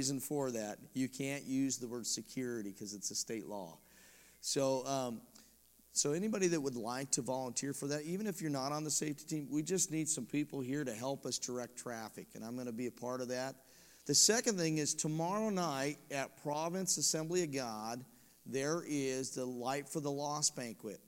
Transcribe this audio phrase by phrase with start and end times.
[0.00, 0.78] Reason for that.
[0.94, 3.76] You can't use the word security because it's a state law.
[4.40, 5.20] So, um,
[5.92, 8.90] so anybody that would like to volunteer for that, even if you're not on the
[8.90, 12.54] safety team, we just need some people here to help us direct traffic, and I'm
[12.54, 13.56] going to be a part of that.
[14.06, 18.02] The second thing is tomorrow night at Province Assembly of God,
[18.46, 21.00] there is the Light for the Lost banquet.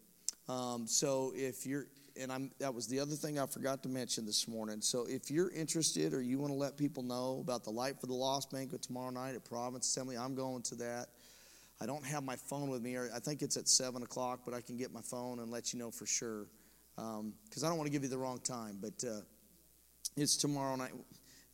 [0.50, 1.86] Um, so if you're
[2.20, 4.80] and I'm that was the other thing I forgot to mention this morning.
[4.80, 8.06] So if you're interested or you want to let people know about the Light for
[8.06, 11.06] the Lost banquet tomorrow night at Province Assembly, I'm going to that.
[11.80, 12.96] I don't have my phone with me.
[12.96, 15.78] I think it's at seven o'clock, but I can get my phone and let you
[15.78, 16.46] know for sure.
[16.94, 19.20] Because um, I don't want to give you the wrong time, but uh,
[20.16, 20.92] it's tomorrow night.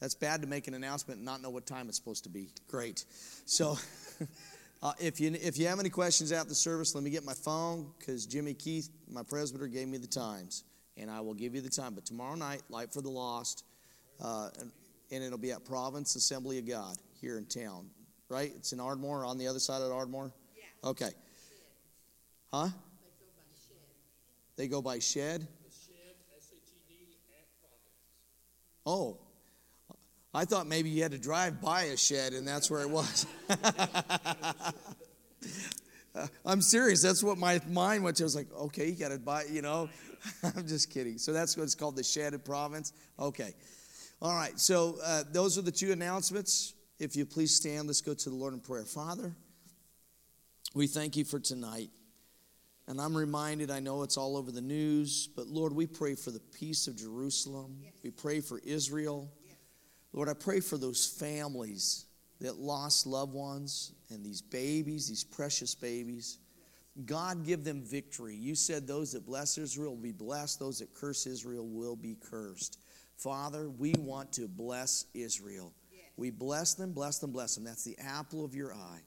[0.00, 2.50] That's bad to make an announcement and not know what time it's supposed to be.
[2.68, 3.04] Great.
[3.46, 3.78] So.
[4.80, 7.34] Uh, if, you, if you have any questions after the service, let me get my
[7.34, 10.64] phone because Jimmy Keith, my presbyter, gave me the times.
[10.96, 11.94] And I will give you the time.
[11.94, 13.64] But tomorrow night, Light for the Lost,
[14.22, 14.70] uh, and,
[15.10, 17.90] and, it'll be at Province Assembly of God here in town.
[18.28, 18.52] Right?
[18.56, 20.32] It's in Ardmore, on the other side of Ardmore?
[20.56, 20.90] Yeah.
[20.90, 21.10] Okay.
[22.52, 22.68] Huh?
[22.68, 23.86] They go by shed?
[24.56, 25.48] They go by shed?
[25.70, 26.14] shed
[28.86, 29.18] oh,
[30.34, 33.26] I thought maybe you had to drive by a shed and that's where it was.
[36.44, 37.02] I'm serious.
[37.02, 38.24] That's what my mind went to.
[38.24, 39.88] I was like, okay, you got to buy, you know.
[40.56, 41.18] I'm just kidding.
[41.18, 42.92] So that's what's called, the Shed Province.
[43.18, 43.54] Okay.
[44.20, 44.58] All right.
[44.58, 46.74] So uh, those are the two announcements.
[46.98, 48.84] If you please stand, let's go to the Lord in prayer.
[48.84, 49.34] Father,
[50.74, 51.90] we thank you for tonight.
[52.88, 56.30] And I'm reminded, I know it's all over the news, but Lord, we pray for
[56.30, 57.76] the peace of Jerusalem.
[57.82, 57.92] Yes.
[58.02, 59.30] We pray for Israel.
[60.18, 62.06] Lord, I pray for those families
[62.40, 66.38] that lost loved ones and these babies, these precious babies.
[67.06, 68.34] God, give them victory.
[68.34, 72.16] You said those that bless Israel will be blessed, those that curse Israel will be
[72.20, 72.80] cursed.
[73.16, 75.72] Father, we want to bless Israel.
[76.16, 77.62] We bless them, bless them, bless them.
[77.62, 79.02] That's the apple of your eye.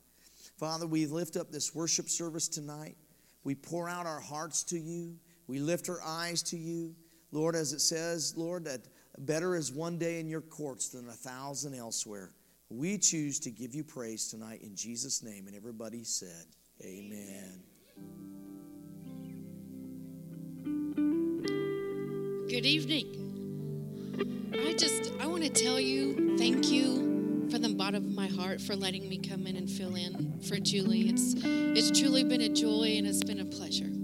[0.58, 2.96] Father, we lift up this worship service tonight.
[3.44, 5.18] We pour out our hearts to you.
[5.48, 6.96] We lift our eyes to you.
[7.34, 8.88] Lord, as it says, Lord, that
[9.22, 12.32] Better is one day in your courts than a thousand elsewhere.
[12.70, 15.46] We choose to give you praise tonight in Jesus' name.
[15.46, 16.48] And everybody said,
[16.84, 17.62] Amen.
[22.50, 23.30] Good evening.
[24.54, 28.60] I just I want to tell you thank you from the bottom of my heart
[28.60, 31.10] for letting me come in and fill in for Julie.
[31.10, 34.01] It's it's truly been a joy and it's been a pleasure.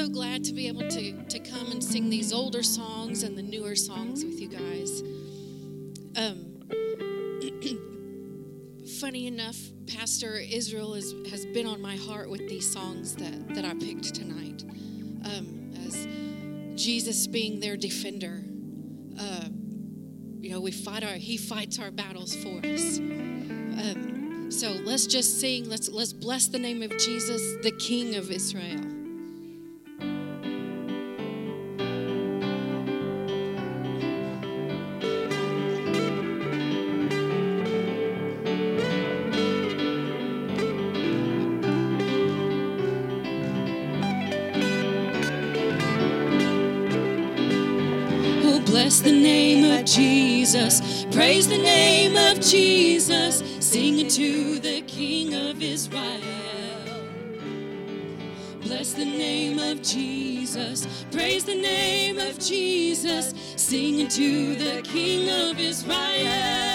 [0.00, 3.42] So glad to be able to, to come and sing these older songs and the
[3.42, 5.02] newer songs with you guys.
[6.16, 6.46] Um,
[8.98, 13.66] funny enough, Pastor Israel is, has been on my heart with these songs that, that
[13.66, 14.64] I picked tonight.
[15.26, 16.08] Um, as
[16.82, 18.42] Jesus being their defender.
[19.20, 19.48] Uh,
[20.40, 22.96] you know, we fight our, he fights our battles for us.
[23.00, 25.68] Um, so let's just sing.
[25.68, 28.99] Let's let's bless the name of Jesus, the King of Israel.
[49.90, 51.04] Jesus.
[51.10, 53.42] Praise the name of Jesus.
[53.58, 56.20] Sing to the King of Israel.
[58.62, 60.86] Bless the name of Jesus.
[61.10, 63.34] Praise the name of Jesus.
[63.56, 66.69] Sing to the King of Israel.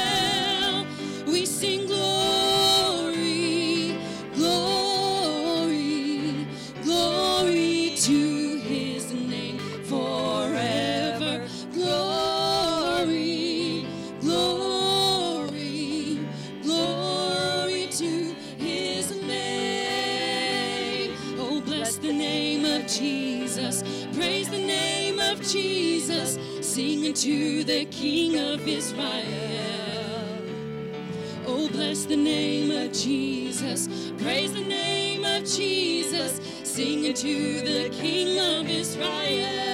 [33.05, 39.64] Jesus, praise the name of Jesus, singing to the King of Israel.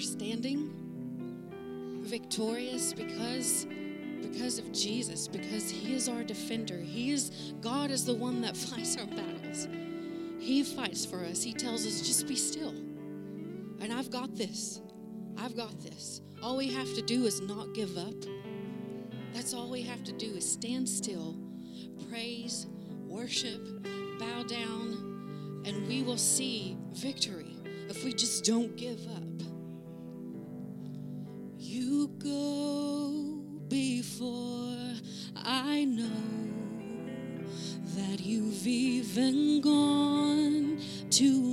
[0.00, 0.72] we're standing
[2.04, 3.66] victorious because
[4.22, 6.78] because of Jesus, because He is our defender.
[6.78, 9.68] He is God is the one that fights our battles.
[10.38, 11.42] He fights for us.
[11.42, 12.70] He tells us, just be still.
[12.70, 14.80] And I've got this.
[15.36, 16.22] I've got this.
[16.42, 18.14] All we have to do is not give up.
[19.34, 21.36] That's all we have to do is stand still,
[22.08, 22.66] praise,
[23.06, 23.60] worship,
[24.18, 27.54] bow down, and we will see victory
[27.90, 29.49] if we just don't give up.
[31.72, 34.76] You go before
[35.36, 36.08] I know
[37.94, 41.49] that you've even gone to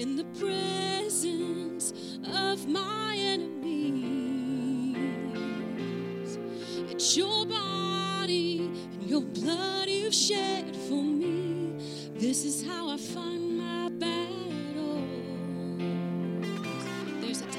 [0.00, 1.92] in the presence
[2.24, 4.96] of my enemies.
[6.90, 11.74] It's your body and your blood you've shed for me.
[12.14, 15.04] This is how I find my battle.
[17.20, 17.46] There's a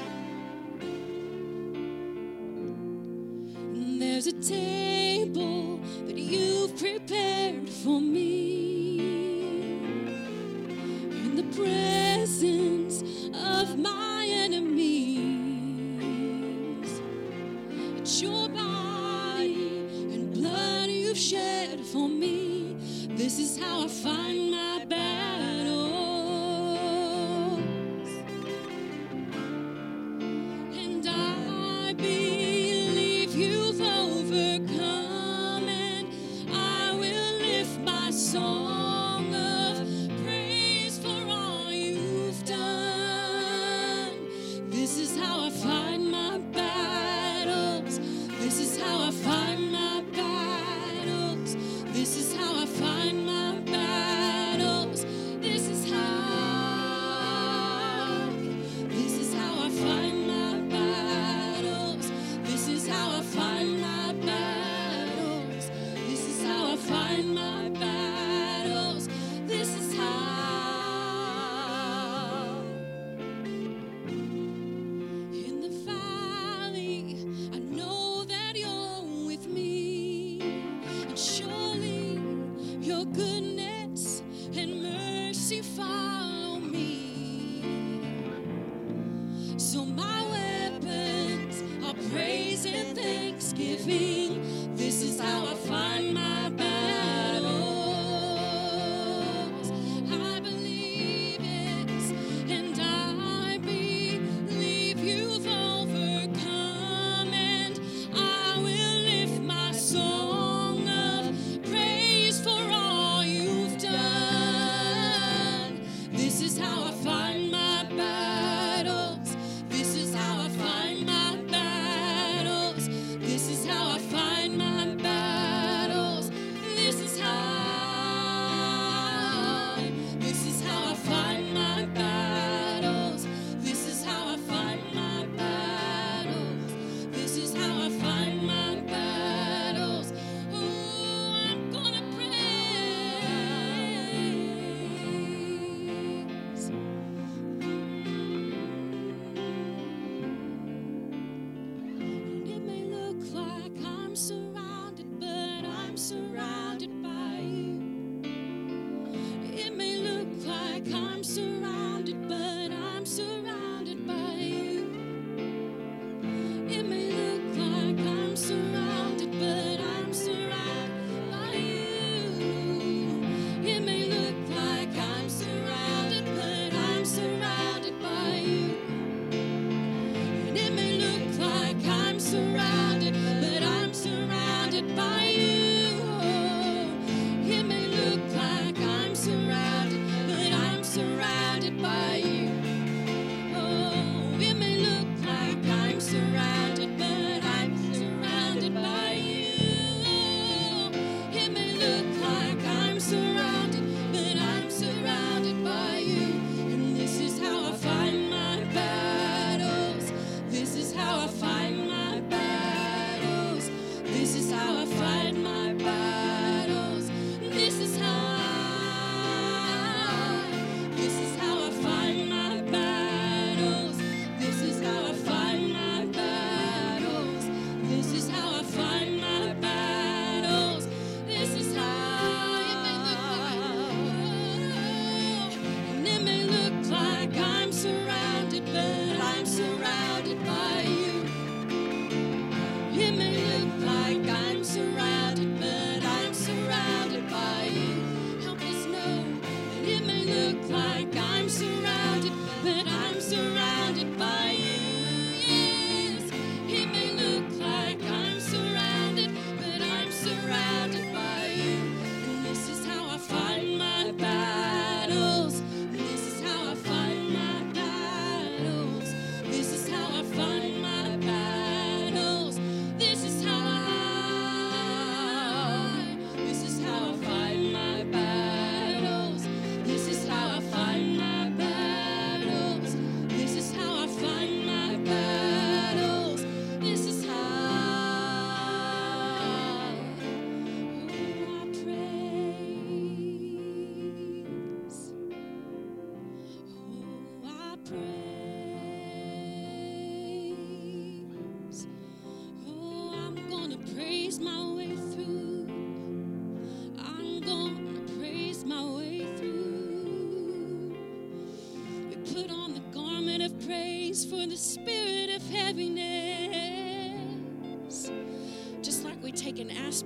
[4.00, 4.91] There's a day.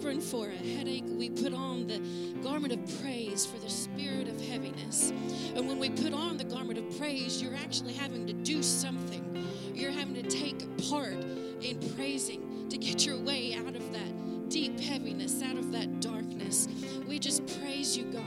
[0.07, 1.99] Aspirin for a headache, we put on the
[2.40, 5.11] garment of praise for the spirit of heaviness.
[5.57, 9.45] And when we put on the garment of praise, you're actually having to do something.
[9.75, 11.14] You're having to take part
[11.61, 16.69] in praising to get your way out of that deep heaviness, out of that darkness.
[17.09, 18.23] We just praise you, God.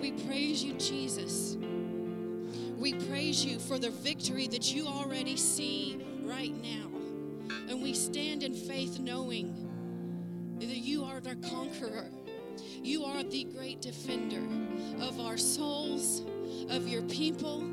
[0.00, 1.56] We praise you, Jesus.
[2.78, 6.90] We praise you for the victory that you already see right now.
[7.68, 9.65] And we stand in faith knowing
[11.42, 12.10] conqueror.
[12.82, 14.42] You are the great defender
[15.00, 16.22] of our souls,
[16.70, 17.64] of your people.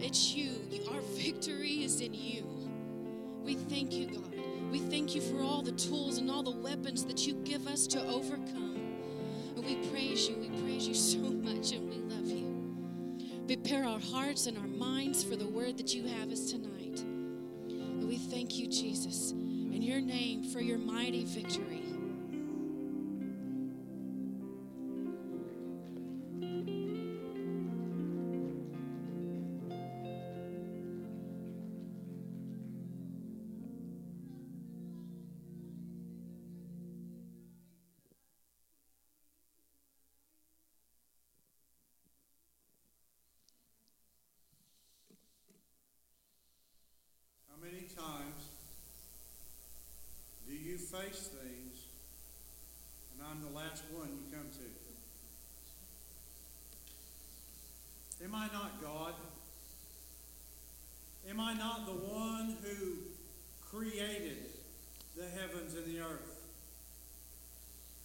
[0.00, 0.50] It's you.
[0.90, 2.46] Our victory is in you.
[3.42, 4.34] We thank you, God.
[4.70, 7.86] We thank you for all the tools and all the weapons that you give us
[7.88, 8.76] to overcome.
[9.56, 10.36] And we praise you.
[10.36, 12.50] We praise you so much and we love you.
[13.46, 17.00] Prepare our hearts and our minds for the word that you have us tonight.
[17.00, 21.79] And we thank you, Jesus, in your name for your mighty victory.
[51.00, 51.86] Face things
[53.12, 54.48] and I'm the last one you come
[58.18, 58.24] to?
[58.24, 59.14] Am I not God?
[61.28, 62.96] Am I not the one who
[63.70, 64.38] created
[65.16, 66.36] the heavens and the earth?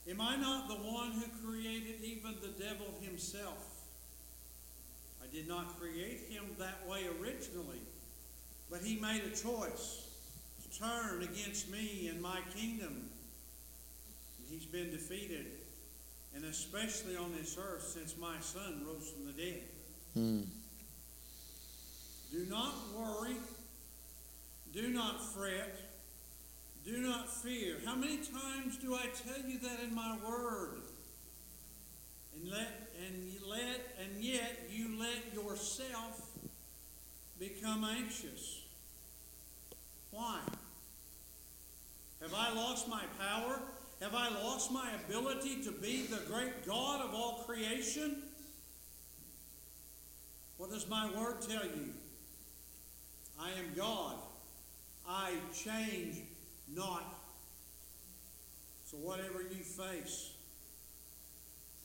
[0.09, 3.83] Am I not the one who created even the devil himself?
[5.21, 7.81] I did not create him that way originally.
[8.69, 10.04] But he made a choice
[10.79, 13.09] turn against me and my kingdom.
[14.37, 15.45] And he's been defeated,
[16.35, 19.63] and especially on this earth since my son rose from the dead.
[20.13, 20.41] Hmm.
[22.31, 23.35] Do not worry.
[24.73, 25.79] Do not fret.
[26.85, 27.77] Do not fear.
[27.85, 30.81] How many times do I tell you that in my word?
[32.35, 36.21] And let and you let and yet you let yourself
[37.39, 38.61] become anxious.
[40.11, 40.41] Why?
[42.25, 43.59] Have I lost my power?
[44.01, 48.23] Have I lost my ability to be the great God of all creation?
[50.57, 51.93] What does my word tell you?
[53.39, 54.15] I am God.
[55.07, 56.17] I change
[56.75, 57.03] not.
[58.85, 60.31] So, whatever you face,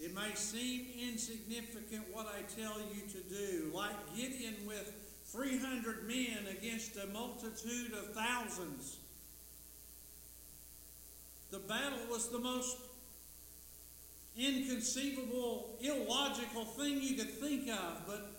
[0.00, 4.90] it may seem insignificant what I tell you to do, like Gideon with
[5.26, 8.99] 300 men against a multitude of thousands.
[11.50, 12.76] The battle was the most
[14.36, 18.30] inconceivable, illogical thing you could think of, but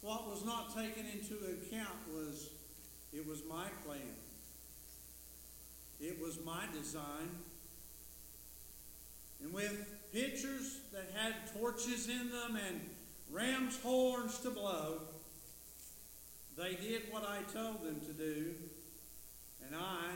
[0.00, 2.50] what was not taken into account was
[3.12, 4.00] it was my plan.
[6.00, 7.28] It was my design.
[9.42, 12.80] And with pitchers that had torches in them and
[13.30, 15.00] ram's horns to blow,
[16.56, 18.54] they did what I told them to do,
[19.66, 20.12] and I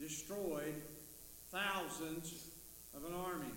[0.00, 0.74] destroyed
[1.52, 2.48] thousands
[2.96, 3.52] of an army.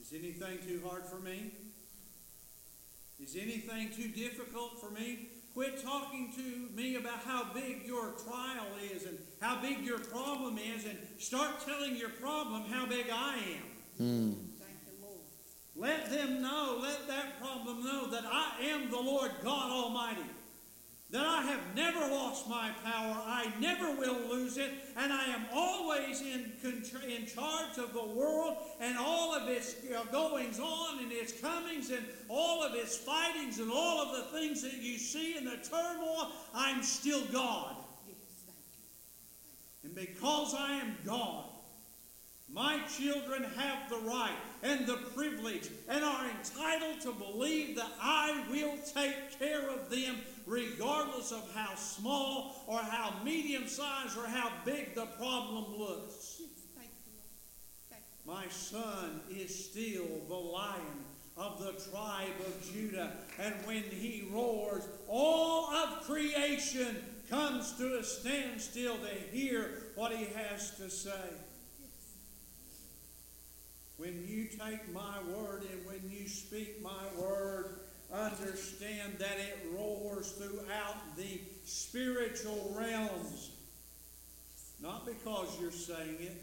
[0.00, 1.52] Is anything too hard for me?
[3.20, 5.28] Is anything too difficult for me?
[5.54, 10.58] Quit talking to me about how big your trial is and how big your problem
[10.58, 13.96] is, and start telling your problem how big I am.
[13.96, 14.32] Hmm.
[15.74, 20.28] Let them know, let that problem know that I am the Lord God Almighty.
[21.10, 25.46] That I have never lost my power, I never will lose it, and I am
[25.54, 29.76] always in, in charge of the world and all of its
[30.10, 34.62] goings on and its comings and all of its fightings and all of the things
[34.62, 36.32] that you see in the turmoil.
[36.52, 37.76] I'm still God.
[39.84, 41.44] And because I am God,
[42.52, 48.44] my children have the right and the privilege and are entitled to believe that I
[48.50, 54.50] will take care of them regardless of how small or how medium sized or how
[54.64, 56.40] big the problem looks.
[58.24, 61.04] My son is still the lion
[61.36, 66.96] of the tribe of Judah, and when he roars, all of creation
[67.28, 71.28] comes to a standstill to hear what he has to say.
[73.96, 77.80] When you take my word and when you speak my word,
[78.12, 83.50] understand that it roars throughout the spiritual realms.
[84.80, 86.42] Not because you're saying it,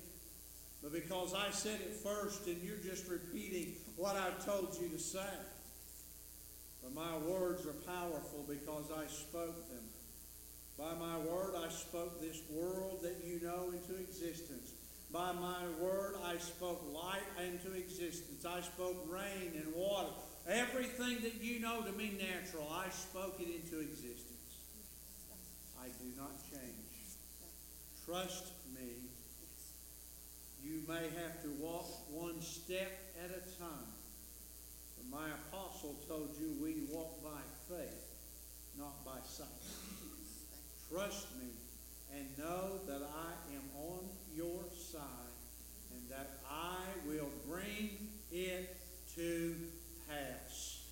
[0.81, 4.99] but because I said it first and you're just repeating what I've told you to
[4.99, 5.19] say.
[6.83, 9.83] But my words are powerful because I spoke them.
[10.77, 14.73] By my word, I spoke this world that you know into existence.
[15.11, 18.43] By my word, I spoke light into existence.
[18.45, 20.09] I spoke rain and water.
[20.47, 24.59] Everything that you know to be natural, I spoke it into existence.
[25.79, 26.83] I do not change.
[28.05, 28.89] Trust me.
[30.61, 32.91] You may have to walk one step
[33.23, 33.87] at a time.
[34.97, 38.11] But my apostle told you we walk by faith,
[38.77, 39.47] not by sight.
[40.91, 41.49] Trust me
[42.15, 43.99] and know that I am on
[44.35, 45.01] your side
[45.93, 46.77] and that I
[47.07, 47.89] will bring
[48.31, 48.75] it
[49.15, 49.55] to
[50.13, 50.85] pass.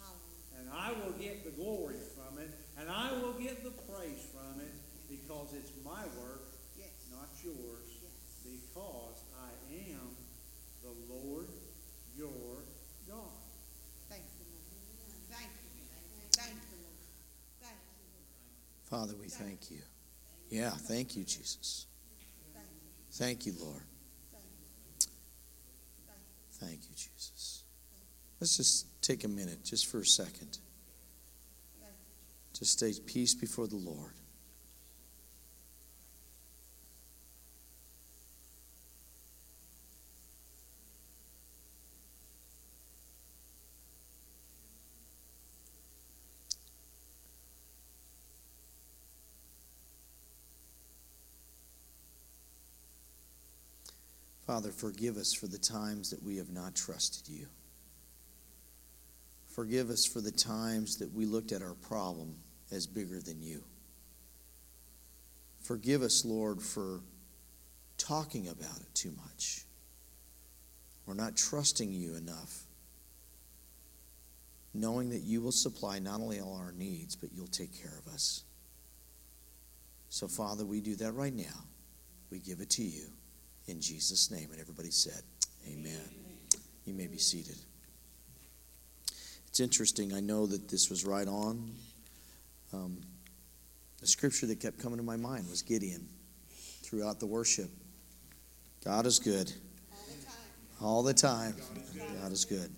[0.58, 4.62] And I will get the glory from it, and I will get the praise from
[4.62, 4.74] it
[5.10, 6.42] because it's my work,
[7.12, 7.90] not yours,
[8.44, 9.52] because I
[9.92, 10.16] am
[10.82, 11.48] the Lord
[12.18, 12.64] your
[13.08, 13.18] God.
[14.10, 15.18] Thank you, Lord.
[15.30, 15.82] Thank you.
[16.32, 17.00] Thank you, Lord.
[17.60, 19.08] Thank you, Lord.
[19.08, 19.82] Father, we thank you.
[20.50, 21.88] Yeah, thank you, Jesus.
[23.12, 23.84] Thank you, Lord.
[26.60, 27.31] Thank you, Jesus.
[28.42, 30.58] Let's just take a minute, just for a second.
[32.58, 34.14] Just stay peace before the Lord.
[54.48, 57.46] Father, forgive us for the times that we have not trusted you.
[59.56, 62.36] Forgive us for the times that we looked at our problem
[62.72, 63.64] as bigger than you.
[65.62, 67.02] Forgive us, Lord, for
[67.98, 69.66] talking about it too much.
[71.06, 72.64] We're not trusting you enough,
[74.74, 78.14] knowing that you will supply not only all our needs, but you'll take care of
[78.14, 78.44] us.
[80.10, 81.66] So, Father, we do that right now.
[82.30, 83.08] We give it to you
[83.68, 84.50] in Jesus' name.
[84.52, 85.22] And everybody said,
[85.70, 86.10] Amen.
[86.86, 87.58] You may be seated.
[89.52, 90.14] It's interesting.
[90.14, 91.74] I know that this was right on.
[92.72, 93.02] Um,
[94.00, 96.08] the scripture that kept coming to my mind was Gideon
[96.84, 97.70] throughout the worship.
[98.86, 99.52] God is good.
[100.82, 101.54] All the time.
[102.22, 102.72] God is good.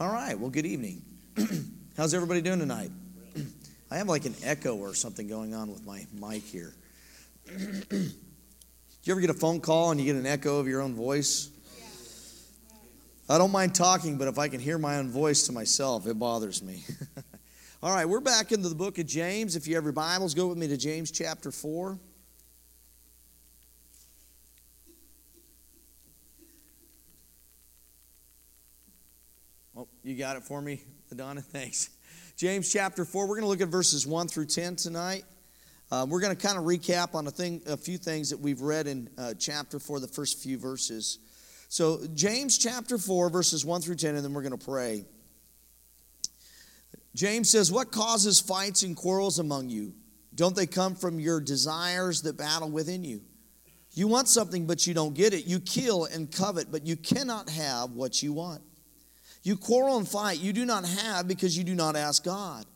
[0.00, 0.38] All right.
[0.38, 1.02] Well, good evening.
[1.98, 2.90] How's everybody doing tonight?
[3.90, 6.72] I have like an echo or something going on with my mic here.
[7.46, 8.10] Do
[9.02, 11.50] you ever get a phone call and you get an echo of your own voice?
[13.28, 16.16] I don't mind talking, but if I can hear my own voice to myself, it
[16.16, 16.84] bothers me.
[17.82, 19.56] All right, we're back into the book of James.
[19.56, 21.98] If you have your Bibles, go with me to James chapter 4.
[29.76, 31.42] Oh, you got it for me, Adonna?
[31.44, 31.90] Thanks.
[32.36, 35.24] James chapter 4, we're going to look at verses 1 through 10 tonight.
[35.90, 38.60] Uh, we're going to kind of recap on a, thing, a few things that we've
[38.60, 41.18] read in uh, chapter 4, the first few verses.
[41.68, 45.04] So, James chapter 4, verses 1 through 10, and then we're going to pray.
[47.14, 49.94] James says, What causes fights and quarrels among you?
[50.34, 53.22] Don't they come from your desires that battle within you?
[53.92, 55.46] You want something, but you don't get it.
[55.46, 58.60] You kill and covet, but you cannot have what you want.
[59.42, 60.38] You quarrel and fight.
[60.38, 62.66] You do not have because you do not ask God.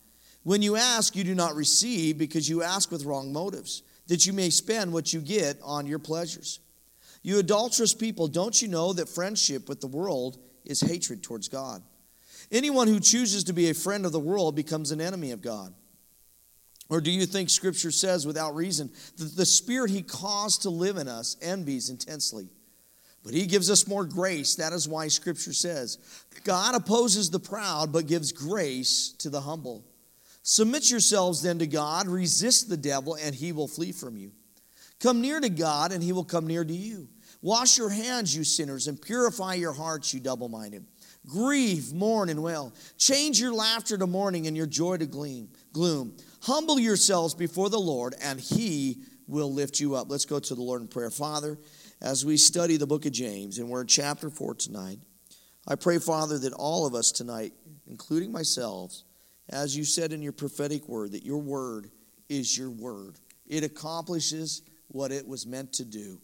[0.42, 4.32] When you ask, you do not receive because you ask with wrong motives, that you
[4.32, 6.60] may spend what you get on your pleasures.
[7.22, 11.82] You adulterous people, don't you know that friendship with the world is hatred towards God?
[12.50, 15.74] Anyone who chooses to be a friend of the world becomes an enemy of God.
[16.88, 20.96] Or do you think Scripture says without reason that the Spirit He caused to live
[20.96, 22.48] in us envies intensely?
[23.22, 24.56] But He gives us more grace.
[24.56, 25.98] That is why Scripture says,
[26.42, 29.84] God opposes the proud, but gives grace to the humble.
[30.42, 34.32] Submit yourselves then to God, resist the devil, and he will flee from you.
[35.00, 37.08] Come near to God, and he will come near to you.
[37.42, 40.84] Wash your hands, you sinners, and purify your hearts, you double minded.
[41.26, 42.74] Grieve, mourn, and wail.
[42.98, 46.16] Change your laughter to mourning and your joy to gloom.
[46.42, 50.10] Humble yourselves before the Lord, and he will lift you up.
[50.10, 51.10] Let's go to the Lord in prayer.
[51.10, 51.58] Father,
[52.02, 54.98] as we study the book of James, and we're in chapter 4 tonight,
[55.68, 57.52] I pray, Father, that all of us tonight,
[57.86, 58.94] including myself,
[59.48, 61.90] as you said in your prophetic word, that your word
[62.28, 63.18] is your word.
[63.46, 66.20] It accomplishes what it was meant to do.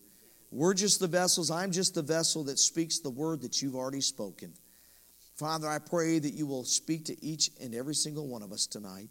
[0.50, 1.50] We're just the vessels.
[1.50, 4.52] I'm just the vessel that speaks the word that you've already spoken.
[5.36, 8.66] Father, I pray that you will speak to each and every single one of us
[8.66, 9.10] tonight,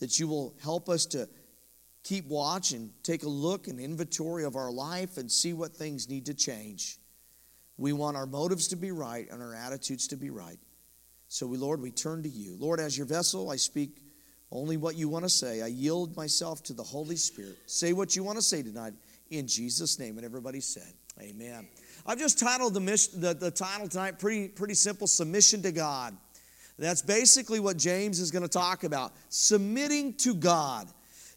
[0.00, 1.28] that you will help us to
[2.02, 6.08] keep watch and take a look and inventory of our life and see what things
[6.08, 6.98] need to change.
[7.76, 10.58] We want our motives to be right and our attitudes to be right.
[11.28, 12.56] So, we, Lord, we turn to you.
[12.58, 14.03] Lord, as your vessel, I speak
[14.50, 15.62] only what you want to say.
[15.62, 17.56] I yield myself to the Holy Spirit.
[17.66, 18.92] Say what you want to say tonight
[19.30, 20.16] in Jesus' name.
[20.16, 21.68] And everybody said, Amen.
[22.06, 26.16] I've just titled the, mission, the, the title tonight pretty, pretty simple Submission to God.
[26.78, 30.88] That's basically what James is going to talk about submitting to God.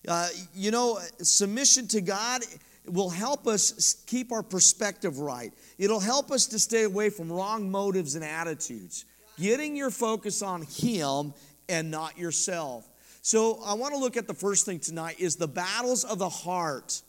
[0.07, 2.41] Uh, you know, submission to God
[2.85, 5.53] will help us keep our perspective right.
[5.77, 9.05] It'll help us to stay away from wrong motives and attitudes.
[9.39, 11.33] Getting your focus on Him
[11.69, 12.89] and not yourself.
[13.27, 16.29] So I want to look at the first thing tonight is the battles of the
[16.29, 17.01] heart.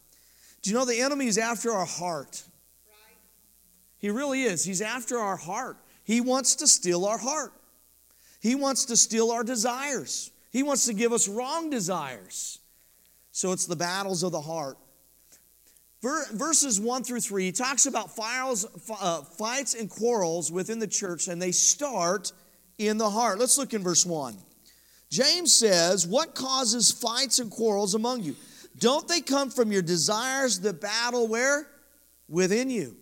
[0.63, 2.43] Do you know the enemy is after our heart?
[3.99, 4.65] He really is.
[4.65, 5.77] He's after our heart.
[6.03, 7.53] He wants to steal our heart.
[8.41, 10.33] He wants to steal our desires.
[10.51, 12.59] He wants to give us wrong desires.
[13.31, 14.77] So it's the battles of the heart.
[16.03, 18.67] Verses 1 through 3, he talks about files,
[19.01, 22.33] uh, fights and quarrels within the church, and they start
[22.77, 23.39] in the heart.
[23.39, 24.37] Let's look in verse 1.
[25.11, 28.37] James says, What causes fights and quarrels among you?
[28.79, 31.67] Don't they come from your desires that battle where?
[32.29, 32.97] Within you.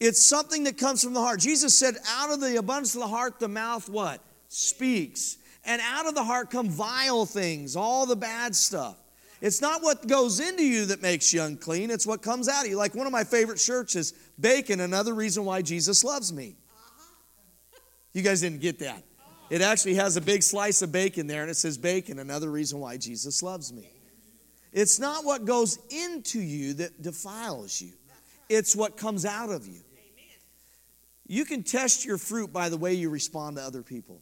[0.00, 1.40] It's something that comes from the heart.
[1.40, 4.20] Jesus said, Out of the abundance of the heart, the mouth what?
[4.48, 5.36] Speaks.
[5.64, 8.96] And out of the heart come vile things, all the bad stuff.
[9.42, 12.70] It's not what goes into you that makes you unclean, it's what comes out of
[12.70, 12.76] you.
[12.76, 16.56] Like one of my favorite shirts is bacon, another reason why Jesus loves me.
[18.12, 19.02] You guys didn't get that.
[19.50, 22.78] It actually has a big slice of bacon there, and it says bacon, another reason
[22.78, 23.90] why Jesus loves me.
[24.72, 27.92] It's not what goes into you that defiles you,
[28.48, 29.80] it's what comes out of you.
[31.26, 34.20] You can test your fruit by the way you respond to other people.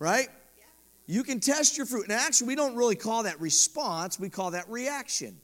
[0.00, 0.28] Right?
[1.06, 2.04] You can test your fruit.
[2.04, 5.36] And actually, we don't really call that response, we call that reaction.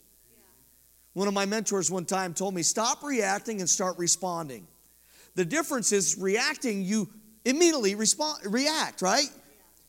[1.12, 4.66] One of my mentors one time told me, stop reacting and start responding.
[5.34, 7.08] The difference is reacting, you
[7.44, 9.28] immediately respond, react, right?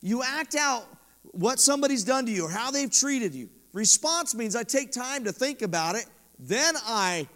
[0.00, 0.84] You act out
[1.32, 3.48] what somebody's done to you or how they've treated you.
[3.72, 6.06] Response means I take time to think about it,
[6.38, 7.26] then I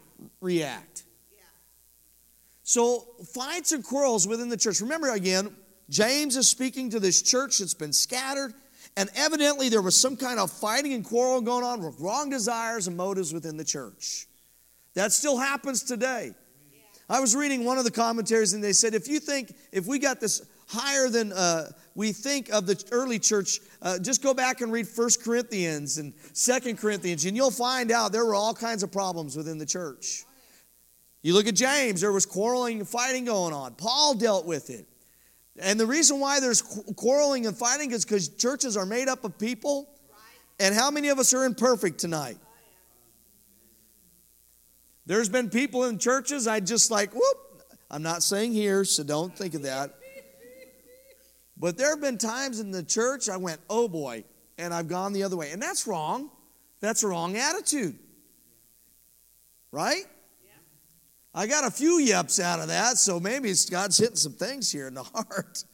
[0.41, 1.05] react.
[2.63, 4.81] So, fights and quarrels within the church.
[4.81, 5.55] Remember again,
[5.89, 8.55] James is speaking to this church that's been scattered,
[8.97, 12.89] and evidently there was some kind of fighting and quarrel going on with wrong desires
[12.89, 14.27] and motives within the church.
[14.95, 16.35] That still happens today.
[17.09, 19.99] I was reading one of the commentaries, and they said if you think, if we
[19.99, 24.61] got this higher than uh, we think of the early church, uh, just go back
[24.61, 28.83] and read First Corinthians and Second Corinthians, and you'll find out there were all kinds
[28.83, 30.25] of problems within the church.
[31.23, 33.75] You look at James, there was quarreling and fighting going on.
[33.75, 34.87] Paul dealt with it.
[35.59, 39.39] And the reason why there's quarreling and fighting is because churches are made up of
[39.39, 39.89] people.
[40.61, 42.37] And how many of us are imperfect tonight?
[45.07, 47.39] There's been people in churches I just like, whoop.
[47.91, 49.95] I'm not saying here, so don't think of that.
[51.57, 54.25] But there have been times in the church I went, oh boy,
[54.59, 55.53] and I've gone the other way.
[55.53, 56.31] And that's wrong.
[56.81, 57.99] That's a wrong attitude.
[59.73, 60.05] Right?
[60.45, 60.51] Yeah.
[61.35, 64.87] I got a few yeps out of that, so maybe God's hitting some things here
[64.89, 65.65] in the heart.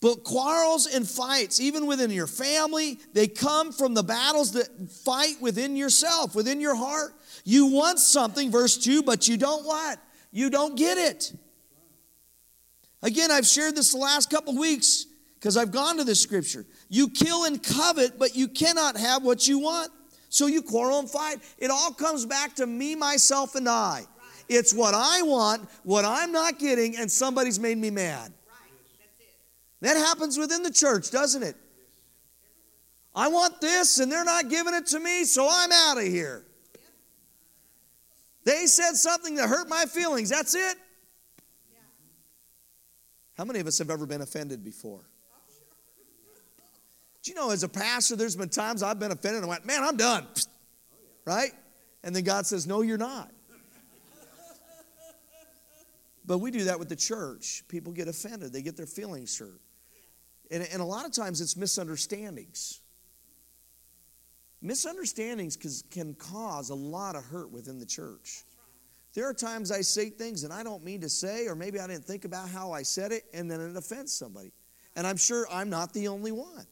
[0.00, 5.34] But quarrels and fights, even within your family, they come from the battles that fight
[5.40, 7.12] within yourself, within your heart.
[7.50, 9.98] You want something, verse 2, but you don't what?
[10.30, 11.36] You don't get it.
[13.02, 16.64] Again, I've shared this the last couple weeks because I've gone to this scripture.
[16.88, 19.90] You kill and covet, but you cannot have what you want.
[20.28, 21.38] So you quarrel and fight.
[21.58, 24.04] It all comes back to me, myself, and I.
[24.48, 28.32] It's what I want, what I'm not getting, and somebody's made me mad.
[29.80, 31.56] That happens within the church, doesn't it?
[33.12, 36.44] I want this, and they're not giving it to me, so I'm out of here.
[38.44, 40.30] They said something that hurt my feelings.
[40.30, 40.76] That's it.
[43.36, 45.00] How many of us have ever been offended before?
[47.22, 49.66] Do you know, as a pastor, there's been times I've been offended and I went,
[49.66, 50.26] man, I'm done.
[50.36, 51.52] Oh, right?
[52.02, 53.30] And then God says, no, you're not.
[56.26, 57.64] But we do that with the church.
[57.68, 59.60] People get offended, they get their feelings hurt.
[60.50, 62.79] And, and a lot of times it's misunderstandings.
[64.62, 65.56] Misunderstandings
[65.90, 68.44] can cause a lot of hurt within the church.
[69.14, 71.86] There are times I say things and I don't mean to say, or maybe I
[71.86, 74.52] didn't think about how I said it, and then it offends somebody.
[74.94, 76.66] And I'm sure I'm not the only one.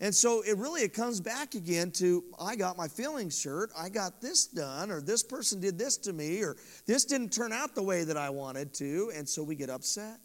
[0.00, 3.88] And so it really it comes back again to I got my feelings hurt, I
[3.88, 7.74] got this done, or this person did this to me, or this didn't turn out
[7.74, 10.18] the way that I wanted to, and so we get upset.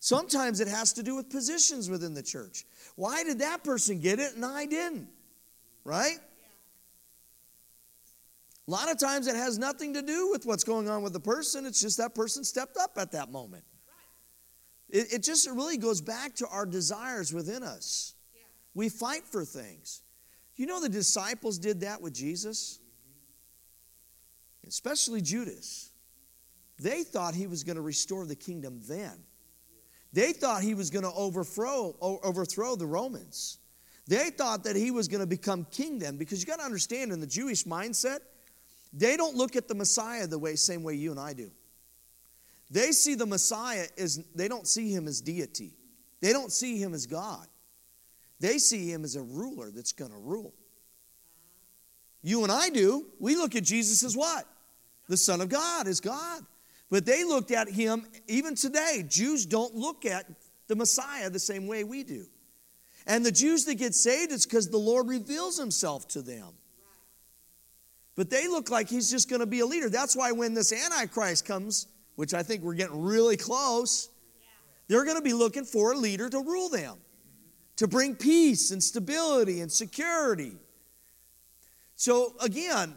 [0.00, 2.64] Sometimes it has to do with positions within the church.
[2.96, 5.08] Why did that person get it and I didn't?
[5.84, 6.18] Right?
[8.68, 11.20] A lot of times it has nothing to do with what's going on with the
[11.20, 13.64] person, it's just that person stepped up at that moment.
[14.88, 18.14] It, it just really goes back to our desires within us.
[18.74, 20.02] We fight for things.
[20.54, 22.78] You know, the disciples did that with Jesus,
[24.66, 25.90] especially Judas.
[26.78, 29.12] They thought he was going to restore the kingdom then.
[30.12, 33.58] They thought he was going to overthrow, overthrow the Romans.
[34.06, 37.12] They thought that he was going to become king then because you got to understand
[37.12, 38.18] in the Jewish mindset,
[38.92, 41.50] they don't look at the Messiah the way same way you and I do.
[42.70, 45.76] They see the Messiah as they don't see him as deity.
[46.20, 47.46] They don't see him as God.
[48.40, 50.54] They see him as a ruler that's going to rule.
[52.22, 53.06] You and I do.
[53.18, 54.46] We look at Jesus as what?
[55.08, 56.42] The Son of God, as God.
[56.90, 60.26] But they looked at him, even today, Jews don't look at
[60.68, 62.26] the Messiah the same way we do.
[63.06, 66.48] And the Jews that get saved, it's because the Lord reveals himself to them.
[68.14, 69.88] But they look like he's just going to be a leader.
[69.88, 71.86] That's why when this Antichrist comes,
[72.16, 74.10] which I think we're getting really close,
[74.88, 76.98] they're going to be looking for a leader to rule them,
[77.76, 80.52] to bring peace and stability and security.
[81.96, 82.94] So again,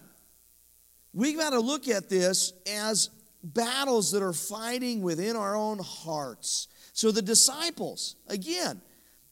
[1.14, 3.10] we've got to look at this as
[3.44, 6.68] battles that are fighting within our own hearts.
[6.92, 8.82] So the disciples, again,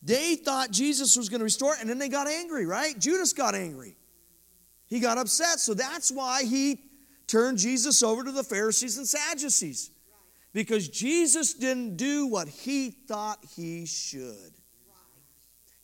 [0.04, 2.98] they thought Jesus was going to restore it, and then they got angry, right?
[3.00, 3.96] Judas got angry.
[4.88, 5.60] He got upset.
[5.60, 6.82] So that's why he
[7.28, 9.92] turned Jesus over to the Pharisees and Sadducees.
[10.52, 14.54] Because Jesus didn't do what he thought he should.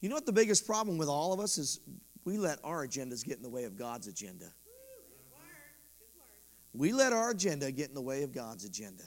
[0.01, 1.80] You know what the biggest problem with all of us is?
[2.26, 4.45] We let our agendas get in the way of God's agenda.
[6.74, 9.03] We let our agenda get in the way of God's agenda.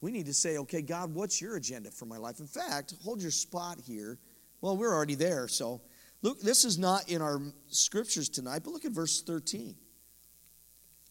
[0.00, 2.40] We need to say, okay, God, what's your agenda for my life?
[2.40, 4.18] In fact, hold your spot here.
[4.60, 5.82] Well, we're already there, so
[6.22, 9.74] Look, this is not in our scriptures tonight, but look at verse 13.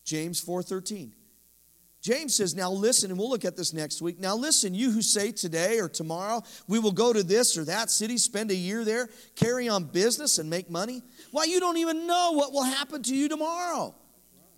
[0.04, 1.14] James 4:13.
[2.02, 4.20] James says, Now listen, and we'll look at this next week.
[4.20, 7.90] Now listen, you who say today or tomorrow, we will go to this or that
[7.90, 11.04] city, spend a year there, carry on business, and make money.
[11.32, 13.94] Why, you don't even know what will happen to you tomorrow.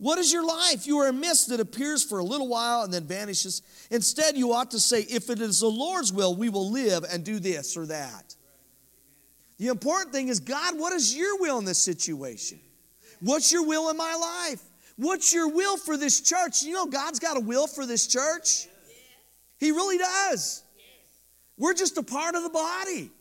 [0.01, 0.87] What is your life?
[0.87, 3.61] You are a mist that appears for a little while and then vanishes.
[3.91, 7.23] Instead, you ought to say, If it is the Lord's will, we will live and
[7.23, 8.35] do this or that.
[9.59, 12.59] The important thing is, God, what is your will in this situation?
[13.19, 14.63] What's your will in my life?
[14.95, 16.63] What's your will for this church?
[16.63, 18.67] You know, God's got a will for this church.
[19.59, 20.63] He really does.
[21.59, 23.11] We're just a part of the body.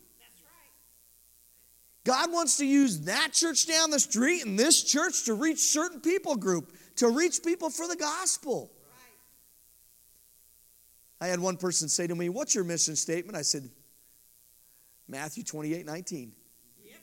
[2.04, 6.00] God wants to use that church down the street and this church to reach certain
[6.00, 8.70] people group, to reach people for the gospel.
[11.20, 13.36] I had one person say to me, What's your mission statement?
[13.36, 13.68] I said,
[15.06, 16.32] Matthew 28 19.
[16.82, 16.94] Yep.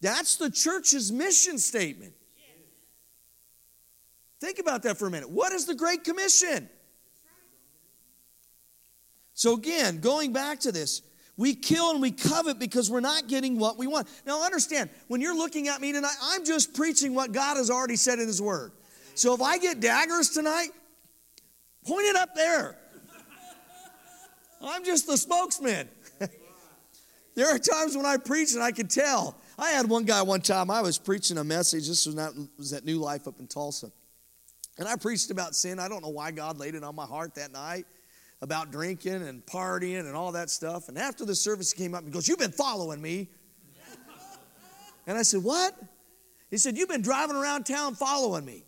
[0.00, 2.14] That's the church's mission statement.
[2.36, 2.56] Yes.
[4.40, 5.28] Think about that for a minute.
[5.28, 6.70] What is the Great Commission?
[9.34, 11.02] So, again, going back to this,
[11.42, 14.06] we kill and we covet because we're not getting what we want.
[14.24, 17.96] Now, understand, when you're looking at me tonight, I'm just preaching what God has already
[17.96, 18.70] said in His Word.
[19.16, 20.68] So, if I get daggers tonight,
[21.84, 22.76] point it up there.
[24.62, 25.88] I'm just the spokesman.
[27.34, 29.38] There are times when I preach and I can tell.
[29.58, 31.88] I had one guy one time, I was preaching a message.
[31.88, 33.90] This was, not, was at New Life up in Tulsa.
[34.76, 35.78] And I preached about sin.
[35.78, 37.86] I don't know why God laid it on my heart that night
[38.42, 40.88] about drinking and partying and all that stuff.
[40.88, 43.30] And after the service, he came up and goes, You've been following me.
[45.06, 45.74] And I said, What?
[46.50, 48.64] He said, You've been driving around town following me.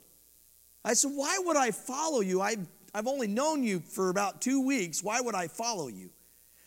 [0.85, 2.41] I said, Why would I follow you?
[2.41, 2.57] I,
[2.95, 5.03] I've only known you for about two weeks.
[5.03, 6.11] Why would I follow you?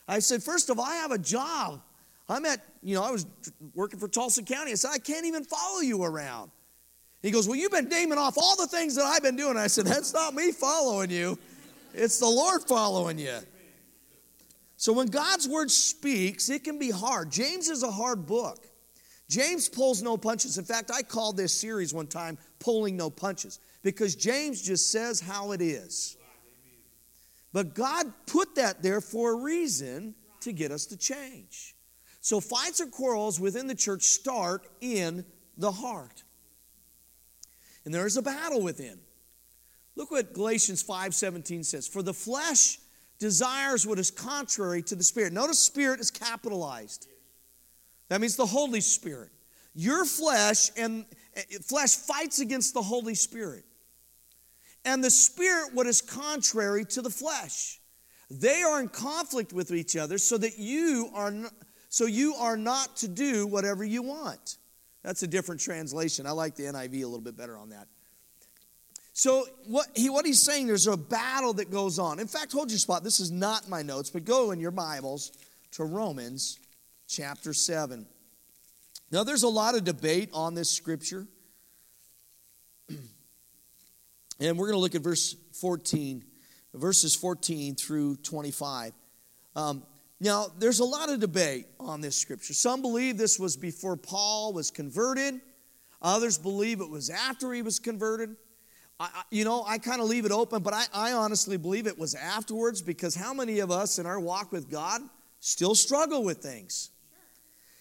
[0.07, 1.81] I said, First of all, I have a job.
[2.29, 3.25] I'm at, you know, I was
[3.73, 4.71] working for Tulsa County.
[4.71, 6.51] I said, I can't even follow you around.
[7.21, 9.57] He goes, Well, you've been naming off all the things that I've been doing.
[9.57, 11.37] I said, That's not me following you,
[11.97, 13.37] it's the Lord following you.
[14.77, 17.31] So when God's word speaks, it can be hard.
[17.31, 18.67] James is a hard book.
[19.29, 20.57] James pulls no punches.
[20.57, 25.19] In fact, I called this series one time Pulling No Punches because James just says
[25.19, 26.15] how it is.
[27.51, 31.75] But God put that there for a reason to get us to change.
[32.21, 35.25] So fights or quarrels within the church start in
[35.57, 36.23] the heart.
[37.83, 38.99] And there is a battle within.
[39.97, 42.79] Look what Galatians 5:17 says, "For the flesh
[43.17, 47.07] desires what is contrary to the spirit." Notice spirit is capitalized.
[48.09, 49.31] That means the Holy Spirit.
[49.73, 53.65] Your flesh and eh, flesh fights against the Holy Spirit.
[54.85, 57.81] And the Spirit, what is contrary to the flesh.
[58.29, 61.53] They are in conflict with each other so that you are not,
[61.89, 64.57] so you are not to do whatever you want.
[65.01, 66.27] That's a different translation.
[66.27, 67.87] I like the NIV a little bit better on that.
[69.17, 72.19] So what he what he's saying there's a battle that goes on.
[72.19, 73.03] In fact, hold your spot.
[73.03, 75.31] This is not my notes, but go in your Bibles
[75.71, 76.59] to Romans
[77.07, 78.05] chapter 7.
[79.11, 81.25] Now there's a lot of debate on this scripture.
[82.89, 86.23] and we're going to look at verse 14,
[86.75, 88.93] verses 14 through 25.
[89.55, 89.81] Um,
[90.19, 92.53] now, there's a lot of debate on this scripture.
[92.53, 95.41] Some believe this was before Paul was converted,
[96.03, 98.35] others believe it was after he was converted.
[98.99, 101.97] I, you know, I kind of leave it open, but I, I honestly believe it
[101.97, 105.01] was afterwards because how many of us in our walk with God
[105.39, 106.89] still struggle with things?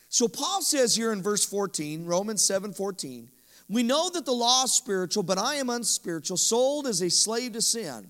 [0.09, 3.31] So Paul says here in verse 14, Romans 7 14,
[3.69, 7.53] we know that the law is spiritual, but I am unspiritual, sold as a slave
[7.53, 8.09] to sin.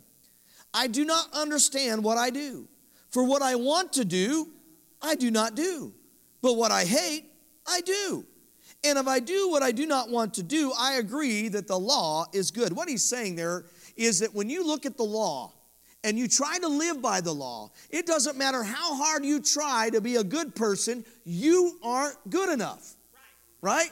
[0.74, 2.68] I do not understand what I do.
[3.11, 4.48] For what I want to do,
[5.00, 5.94] I do not do.
[6.42, 7.24] But what I hate,
[7.66, 8.26] I do.
[8.87, 11.78] And if I do what I do not want to do, I agree that the
[11.78, 12.72] law is good.
[12.72, 13.64] What he's saying there
[13.97, 15.53] is that when you look at the law
[16.05, 19.91] and you try to live by the law, it doesn't matter how hard you try
[19.91, 22.95] to be a good person, you aren't good enough.
[23.61, 23.91] Right?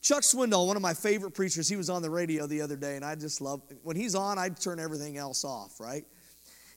[0.00, 2.96] Chuck Swindoll, one of my favorite preachers, he was on the radio the other day,
[2.96, 6.06] and I just love when he's on, I turn everything else off, right?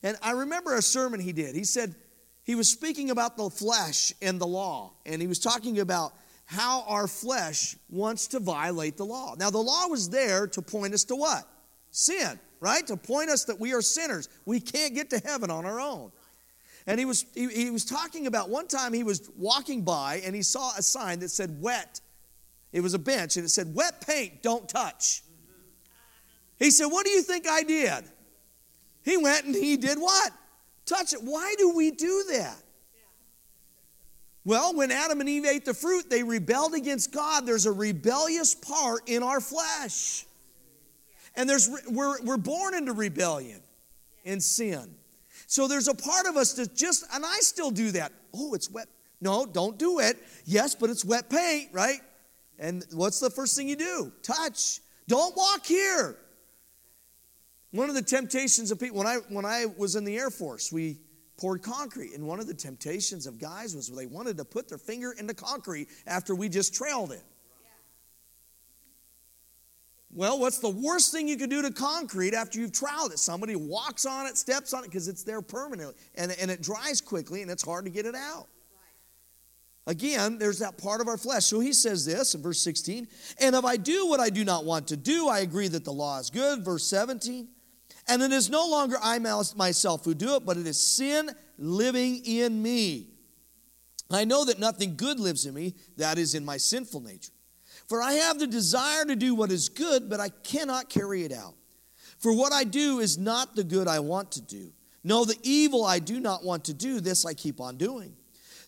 [0.03, 1.55] And I remember a sermon he did.
[1.55, 1.95] He said,
[2.43, 6.13] he was speaking about the flesh and the law, and he was talking about
[6.49, 9.35] how our flesh wants to violate the law.
[9.37, 11.47] Now, the law was there to point us to what?
[11.91, 12.85] Sin, right?
[12.87, 14.29] To point us that we are sinners.
[14.45, 16.11] We can't get to heaven on our own.
[16.87, 20.35] And he was, he, he was talking about one time he was walking by and
[20.35, 22.01] he saw a sign that said wet.
[22.73, 25.21] It was a bench and it said, wet paint, don't touch.
[26.57, 28.03] He said, What do you think I did?
[29.03, 30.31] He went and he did what?
[30.85, 31.19] Touch it.
[31.23, 32.61] Why do we do that?
[34.45, 37.45] Well, when Adam and Eve ate the fruit, they rebelled against God.
[37.45, 40.25] There's a rebellious part in our flesh.
[41.35, 43.61] And there's we're, we're born into rebellion
[44.25, 44.95] and sin.
[45.47, 48.11] So there's a part of us that just, and I still do that.
[48.33, 48.87] Oh, it's wet.
[49.21, 50.17] No, don't do it.
[50.45, 51.99] Yes, but it's wet paint, right?
[52.57, 54.11] And what's the first thing you do?
[54.21, 54.79] Touch.
[55.07, 56.17] Don't walk here.
[57.71, 60.71] One of the temptations of people, when I, when I was in the Air Force,
[60.71, 60.99] we
[61.39, 62.13] poured concrete.
[62.13, 65.25] And one of the temptations of guys was they wanted to put their finger in
[65.25, 67.23] the concrete after we just troweled it.
[70.11, 73.19] Well, what's the worst thing you could do to concrete after you've troweled it?
[73.19, 75.95] Somebody walks on it, steps on it, because it's there permanently.
[76.15, 78.47] And, and it dries quickly and it's hard to get it out.
[79.87, 81.45] Again, there's that part of our flesh.
[81.45, 83.07] So he says this in verse 16
[83.39, 85.93] And if I do what I do not want to do, I agree that the
[85.93, 86.65] law is good.
[86.65, 87.47] Verse 17
[88.09, 92.25] and it is no longer I myself who do it, but it is sin living
[92.25, 93.07] in me.
[94.11, 97.31] I know that nothing good lives in me, that is in my sinful nature.
[97.87, 101.31] For I have the desire to do what is good, but I cannot carry it
[101.31, 101.53] out.
[102.17, 104.73] For what I do is not the good I want to do.
[105.03, 108.15] No, the evil I do not want to do, this I keep on doing.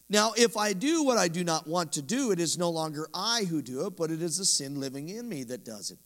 [0.10, 3.08] Now, if I do what I do not want to do, it is no longer
[3.14, 6.00] I who do it, but it is the sin living in me that does it.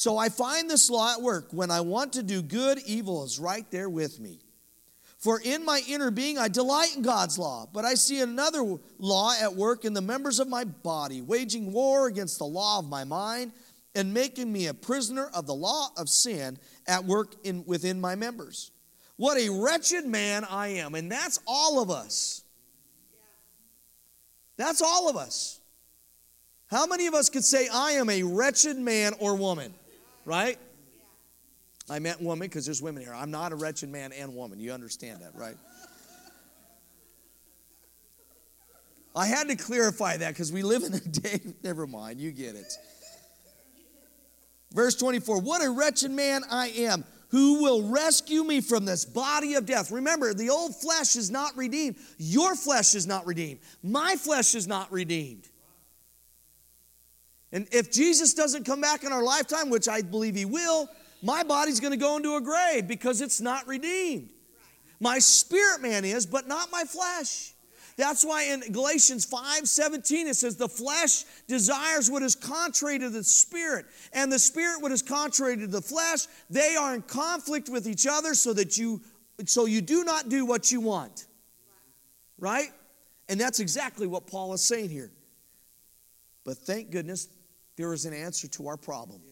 [0.00, 1.48] So I find this law at work.
[1.52, 4.38] When I want to do good, evil is right there with me.
[5.18, 9.34] For in my inner being, I delight in God's law, but I see another law
[9.38, 13.04] at work in the members of my body, waging war against the law of my
[13.04, 13.52] mind
[13.94, 18.14] and making me a prisoner of the law of sin at work in, within my
[18.14, 18.70] members.
[19.16, 20.94] What a wretched man I am.
[20.94, 22.42] And that's all of us.
[24.56, 25.60] That's all of us.
[26.68, 29.74] How many of us could say, I am a wretched man or woman?
[30.30, 30.58] Right?
[31.90, 33.12] I meant woman because there's women here.
[33.12, 34.60] I'm not a wretched man and woman.
[34.60, 35.56] You understand that, right?
[39.16, 41.40] I had to clarify that because we live in a day.
[41.64, 42.72] Never mind, you get it.
[44.72, 47.02] Verse 24 What a wretched man I am.
[47.30, 49.90] Who will rescue me from this body of death?
[49.90, 51.96] Remember, the old flesh is not redeemed.
[52.18, 53.60] Your flesh is not redeemed.
[53.82, 55.49] My flesh is not redeemed.
[57.52, 60.88] And if Jesus doesn't come back in our lifetime, which I believe he will,
[61.22, 64.30] my body's going to go into a grave because it's not redeemed.
[65.00, 67.54] My spirit man is, but not my flesh.
[67.96, 73.10] That's why in Galatians 5 17 it says, The flesh desires what is contrary to
[73.10, 76.20] the spirit, and the spirit what is contrary to the flesh.
[76.48, 79.02] They are in conflict with each other so that you
[79.46, 81.26] so you do not do what you want.
[82.38, 82.68] Right?
[83.28, 85.10] And that's exactly what Paul is saying here.
[86.44, 87.28] But thank goodness
[87.80, 89.22] there is an answer to our problem.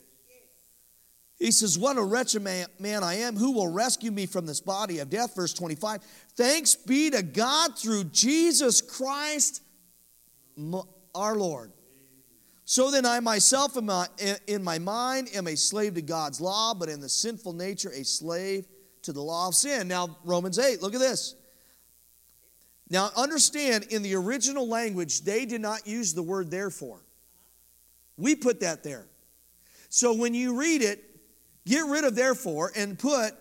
[1.38, 3.36] He says, What a wretched man, man, I am.
[3.36, 5.36] Who will rescue me from this body of death?
[5.36, 6.02] Verse 25.
[6.36, 9.62] Thanks be to God through Jesus Christ
[11.14, 11.72] our Lord.
[12.64, 14.08] So then, I myself, in my,
[14.46, 18.04] in my mind, am a slave to God's law, but in the sinful nature, a
[18.04, 18.66] slave
[19.02, 19.88] to the law of sin.
[19.88, 21.34] Now, Romans 8, look at this.
[22.90, 27.00] Now, understand, in the original language, they did not use the word therefore.
[28.18, 29.06] We put that there.
[29.88, 31.02] So when you read it,
[31.64, 33.32] get rid of therefore and put,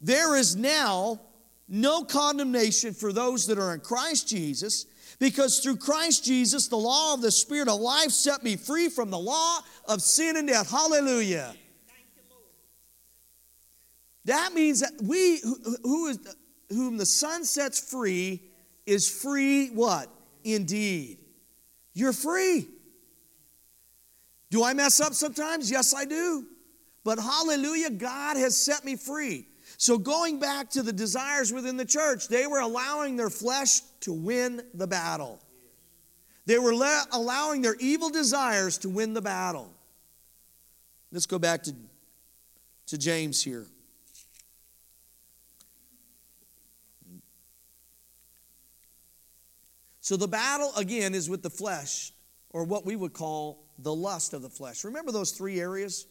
[0.00, 1.20] there is now
[1.68, 4.86] no condemnation for those that are in Christ Jesus,
[5.18, 9.10] because through Christ Jesus, the law of the Spirit of life set me free from
[9.10, 10.70] the law of sin and death.
[10.70, 11.54] Hallelujah.
[14.26, 15.40] That means that we,
[15.82, 16.18] who is,
[16.68, 18.42] whom the Son sets free,
[18.84, 20.08] is free what?
[20.44, 21.18] Indeed.
[21.94, 22.68] You're free.
[24.50, 25.70] Do I mess up sometimes?
[25.70, 26.46] Yes, I do.
[27.04, 29.46] But hallelujah, God has set me free.
[29.78, 34.12] So, going back to the desires within the church, they were allowing their flesh to
[34.12, 35.40] win the battle.
[36.46, 39.70] They were le- allowing their evil desires to win the battle.
[41.12, 41.74] Let's go back to,
[42.86, 43.66] to James here.
[50.00, 52.12] So, the battle again is with the flesh,
[52.50, 54.84] or what we would call the lust of the flesh.
[54.84, 56.06] Remember those three areas?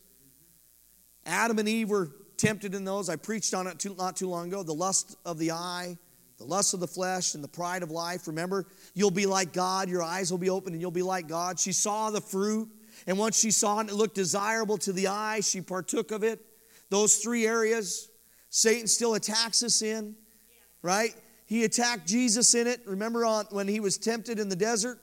[1.26, 3.10] Adam and Eve were tempted in those.
[3.10, 4.64] I preached on it too, not too long ago.
[4.64, 5.98] The lust of the eye,
[6.38, 8.28] the lust of the flesh, and the pride of life.
[8.28, 9.90] Remember, you'll be like God.
[9.90, 11.60] Your eyes will be open and you'll be like God.
[11.60, 12.70] She saw the fruit,
[13.08, 15.40] and once she saw it, it looked desirable to the eye.
[15.42, 16.40] She partook of it.
[16.90, 18.10] Those three areas,
[18.50, 20.16] Satan still attacks us in,
[20.82, 21.16] right?
[21.48, 22.82] He attacked Jesus in it.
[22.86, 25.00] Remember on when he was tempted in the desert?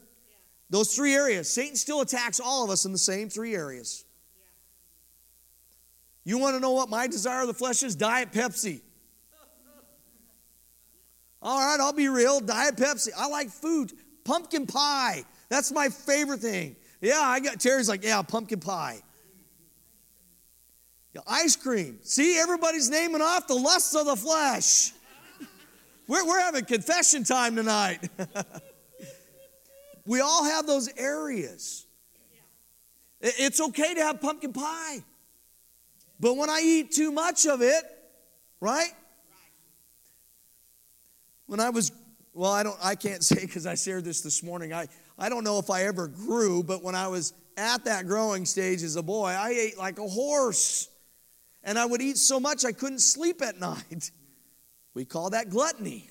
[0.73, 1.53] Those three areas.
[1.53, 4.07] Satan still attacks all of us in the same three areas.
[6.25, 7.95] You want to know what my desire of the flesh is?
[7.95, 8.81] Diet Pepsi.
[11.43, 12.41] All right, I'll be real.
[12.41, 13.11] Diet Pepsi.
[13.15, 13.93] I like food.
[14.25, 15.25] Pumpkin pie.
[15.51, 16.77] That's my favorite thing.
[17.03, 19.03] Yeah, I got Terry's like, yeah, pumpkin pie.
[21.15, 21.99] Yeah, ice cream.
[22.03, 24.93] See, everybody's naming off the lusts of the flesh.
[26.07, 28.09] We're, we're having confession time tonight.
[30.05, 31.87] We all have those areas.
[33.21, 35.05] It's okay to have pumpkin pie.
[36.19, 37.83] But when I eat too much of it,
[38.61, 38.93] right?
[41.47, 41.93] When I was,
[42.33, 44.73] well, I don't, I can't say because I shared this this morning.
[44.73, 44.89] I,
[45.19, 48.83] I don't know if I ever grew, but when I was at that growing stage
[48.83, 50.89] as a boy, I ate like a horse.
[51.65, 54.11] And I would eat so much I couldn't sleep at night.
[54.95, 56.09] We call that gluttony.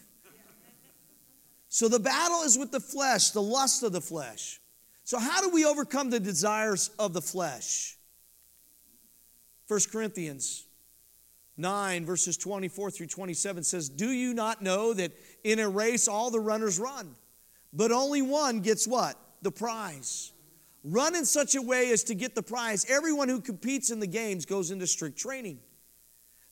[1.74, 4.60] So the battle is with the flesh, the lust of the flesh.
[5.06, 7.98] So, how do we overcome the desires of the flesh?
[9.70, 10.66] 1 Corinthians
[11.56, 15.14] 9, verses 24 through 27 says, Do you not know that
[15.46, 17.16] in a race all the runners run,
[17.72, 19.16] but only one gets what?
[19.42, 20.34] The prize.
[20.84, 22.86] Run in such a way as to get the prize.
[22.90, 25.60] Everyone who competes in the games goes into strict training.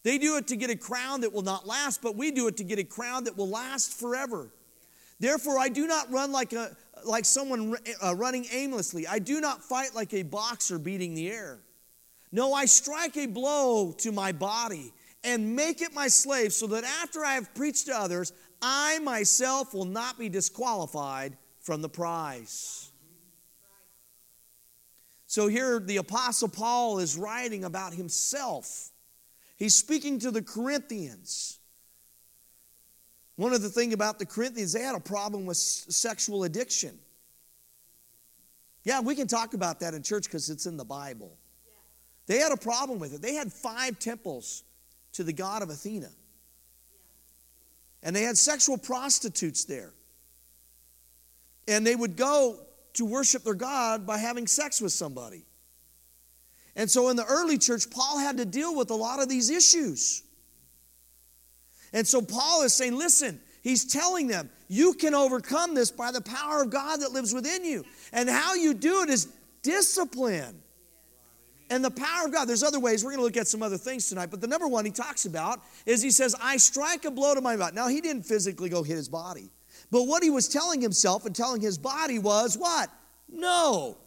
[0.03, 2.55] They do it to get a crown that will not last, but we do it
[2.55, 4.49] to get a crown that will last forever.
[5.19, 9.05] Therefore, I do not run like, a, like someone uh, running aimlessly.
[9.05, 11.59] I do not fight like a boxer beating the air.
[12.31, 14.93] No, I strike a blow to my body
[15.23, 19.73] and make it my slave so that after I have preached to others, I myself
[19.73, 22.91] will not be disqualified from the prize.
[25.27, 28.89] So here the Apostle Paul is writing about himself.
[29.57, 31.58] He's speaking to the Corinthians.
[33.39, 36.99] One of the things about the Corinthians, they had a problem with sexual addiction.
[38.83, 41.37] Yeah, we can talk about that in church because it's in the Bible.
[42.27, 43.21] They had a problem with it.
[43.21, 44.65] They had five temples
[45.13, 46.09] to the god of Athena.
[48.03, 49.93] And they had sexual prostitutes there.
[51.65, 52.59] And they would go
[52.95, 55.45] to worship their God by having sex with somebody.
[56.75, 59.49] And so in the early church, Paul had to deal with a lot of these
[59.49, 60.23] issues.
[61.93, 66.21] And so Paul is saying, listen, he's telling them, you can overcome this by the
[66.21, 67.83] power of God that lives within you.
[68.13, 69.27] And how you do it is
[69.63, 70.61] discipline.
[71.71, 73.03] And the power of God, there's other ways.
[73.03, 74.31] We're going to look at some other things tonight.
[74.31, 77.41] But the number one he talks about is he says, I strike a blow to
[77.41, 77.75] my body.
[77.75, 79.51] Now, he didn't physically go hit his body.
[79.91, 82.89] But what he was telling himself and telling his body was what?
[83.31, 83.97] No.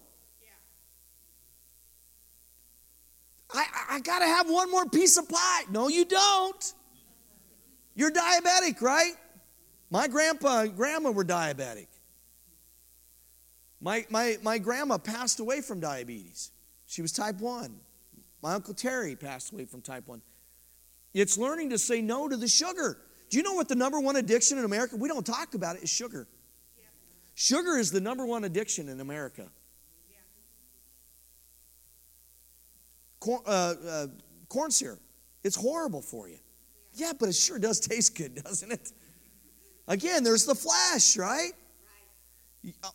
[3.54, 5.62] I, I got to have one more piece of pie.
[5.70, 6.74] No, you don't.
[7.94, 9.12] You're diabetic, right?
[9.90, 11.88] My grandpa and grandma were diabetic.
[13.80, 16.52] My, my, my grandma passed away from diabetes.
[16.86, 17.74] She was type 1.
[18.42, 20.22] My Uncle Terry passed away from type 1.
[21.14, 22.98] It's learning to say no to the sugar.
[23.28, 24.96] Do you know what the number one addiction in America?
[24.96, 26.26] We don't talk about it, is sugar.
[27.34, 29.48] Sugar is the number one addiction in America.
[33.20, 34.06] Corn, uh, uh,
[34.48, 35.00] corn syrup.
[35.42, 36.38] It's horrible for you.
[36.94, 38.92] Yeah, but it sure does taste good, doesn't it?
[39.88, 41.52] Again, there's the flash, right?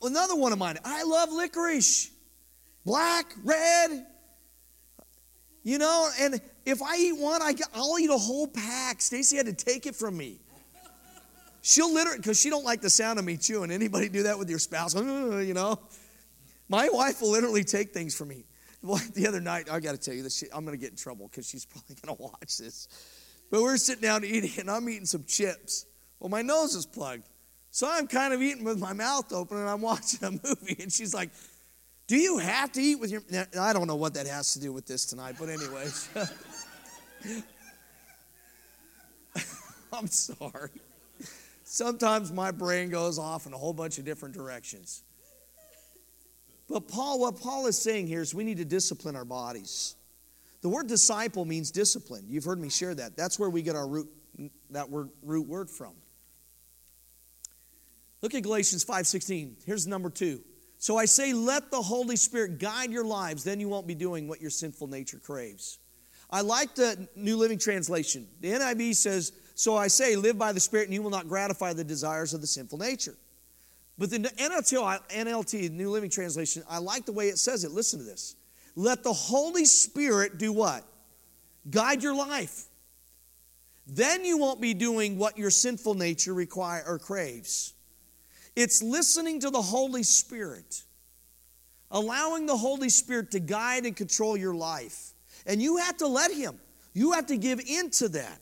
[0.02, 0.78] Another one of mine.
[0.86, 2.12] I love licorice.
[2.86, 4.06] Black, red.
[5.64, 9.02] You know, and if I eat one, I, I'll eat a whole pack.
[9.02, 10.39] Stacy had to take it from me.
[11.62, 13.72] She'll literally, because she don't like the sound of me chewing.
[13.72, 14.95] Anybody do that with your spouse?
[14.95, 15.80] You know?
[16.70, 18.45] My wife will literally take things from me.
[18.82, 20.43] Well, the other night, I got to tell you this.
[20.54, 22.88] I'm going to get in trouble because she's probably going to watch this.
[23.50, 25.86] But we're sitting down eating, and I'm eating some chips.
[26.20, 27.30] Well, my nose is plugged.
[27.72, 30.78] So I'm kind of eating with my mouth open, and I'm watching a movie.
[30.80, 31.30] And she's like,
[32.08, 33.22] Do you have to eat with your.
[33.60, 36.10] I don't know what that has to do with this tonight, but, anyways.
[39.93, 40.72] I'm sorry.
[41.64, 45.04] Sometimes my brain goes off in a whole bunch of different directions.
[46.70, 49.95] But Paul, what Paul is saying here is we need to discipline our bodies.
[50.62, 52.26] The word disciple means discipline.
[52.28, 53.16] You've heard me share that.
[53.16, 54.10] That's where we get our root
[54.70, 55.93] that word root word from.
[58.22, 59.58] Look at Galatians 5:16.
[59.66, 60.43] Here's number 2.
[60.80, 64.28] So I say let the Holy Spirit guide your lives, then you won't be doing
[64.28, 65.80] what your sinful nature craves.
[66.30, 68.28] I like the New Living Translation.
[68.41, 71.74] The NIV says, So I say, live by the Spirit, and you will not gratify
[71.74, 73.16] the desires of the sinful nature.
[73.97, 77.72] But the NLT, NLT, New Living Translation, I like the way it says it.
[77.72, 78.36] Listen to this.
[78.78, 80.86] Let the Holy Spirit do what?
[81.67, 82.65] Guide your life.
[83.88, 87.73] Then you won't be doing what your sinful nature require or craves.
[88.55, 90.84] It's listening to the Holy Spirit,
[91.89, 95.13] allowing the Holy Spirit to guide and control your life.
[95.47, 96.59] And you have to let Him.
[96.93, 98.39] You have to give into that.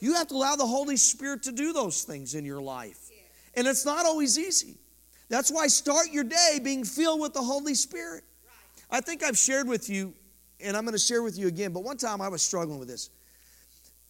[0.00, 2.98] You have to allow the Holy Spirit to do those things in your life.
[3.54, 4.78] And it's not always easy.
[5.28, 8.24] That's why start your day being filled with the Holy Spirit.
[8.90, 10.14] I think I've shared with you,
[10.60, 12.88] and I'm going to share with you again, but one time I was struggling with
[12.88, 13.10] this.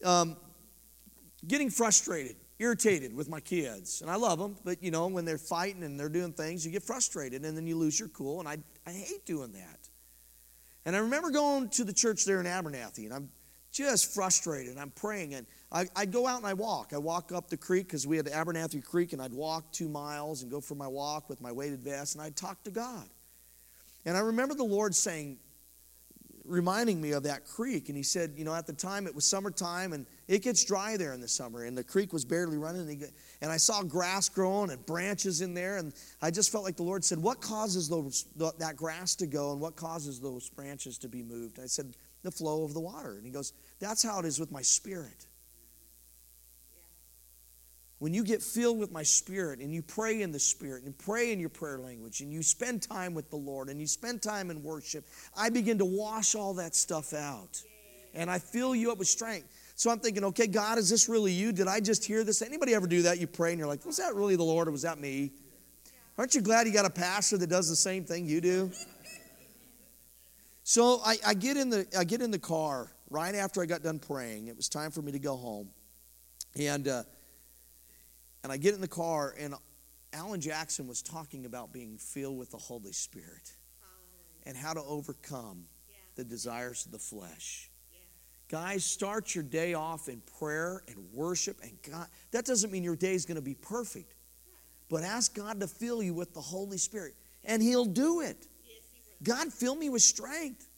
[0.04, 0.36] Um,
[1.46, 4.02] getting frustrated, irritated with my kids.
[4.02, 6.72] And I love them, but you know, when they're fighting and they're doing things, you
[6.72, 8.40] get frustrated and then you lose your cool.
[8.40, 9.88] And I, I hate doing that.
[10.84, 13.28] And I remember going to the church there in Abernathy, and I'm
[13.72, 14.78] just frustrated.
[14.78, 16.92] I'm praying, and I, would go out and I walk.
[16.94, 20.42] I walk up the creek because we had Abernathy Creek, and I'd walk two miles
[20.42, 23.08] and go for my walk with my weighted vest, and I'd talk to God.
[24.06, 25.38] And I remember the Lord saying,
[26.48, 27.88] reminding me of that creek.
[27.88, 30.96] And He said, you know, at the time it was summertime, and it gets dry
[30.96, 32.82] there in the summer, and the creek was barely running.
[32.82, 33.04] And, he,
[33.42, 35.92] and I saw grass growing and branches in there, and
[36.22, 39.60] I just felt like the Lord said, What causes those, that grass to go, and
[39.60, 41.58] what causes those branches to be moved?
[41.58, 43.16] I said, The flow of the water.
[43.16, 45.25] And He goes, That's how it is with my spirit.
[47.98, 51.32] When you get filled with my spirit and you pray in the spirit and pray
[51.32, 54.50] in your prayer language and you spend time with the Lord and you spend time
[54.50, 57.62] in worship, I begin to wash all that stuff out.
[58.12, 59.48] And I fill you up with strength.
[59.76, 61.52] So I'm thinking, okay, God, is this really you?
[61.52, 62.42] Did I just hear this?
[62.42, 63.18] Anybody ever do that?
[63.18, 65.32] You pray and you're like, was that really the Lord or was that me?
[66.18, 68.70] Aren't you glad you got a pastor that does the same thing you do?
[70.68, 73.84] So I, I, get in the I get in the car right after I got
[73.84, 74.48] done praying.
[74.48, 75.68] It was time for me to go home,
[76.58, 77.02] and uh,
[78.46, 79.56] and I get in the car and
[80.12, 83.52] Alan Jackson was talking about being filled with the Holy Spirit
[84.44, 85.64] and how to overcome
[86.14, 87.72] the desires of the flesh.
[88.48, 92.06] Guys, start your day off in prayer and worship and God.
[92.30, 94.14] That doesn't mean your day is going to be perfect.
[94.88, 98.46] But ask God to fill you with the Holy Spirit and he'll do it.
[99.24, 100.68] God, fill me with strength.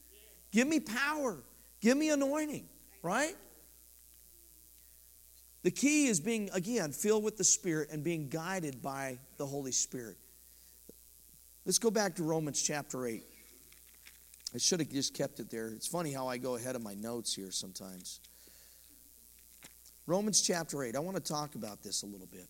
[0.51, 1.37] Give me power.
[1.81, 2.67] Give me anointing,
[3.03, 3.35] right?
[5.63, 9.73] The key is being, again, filled with the Spirit and being guided by the Holy
[9.73, 10.17] Spirit.
[11.65, 13.23] Let's go back to Romans chapter 8.
[14.55, 15.67] I should have just kept it there.
[15.67, 18.21] It's funny how I go ahead of my notes here sometimes.
[20.07, 20.95] Romans chapter 8.
[20.95, 22.47] I want to talk about this a little bit.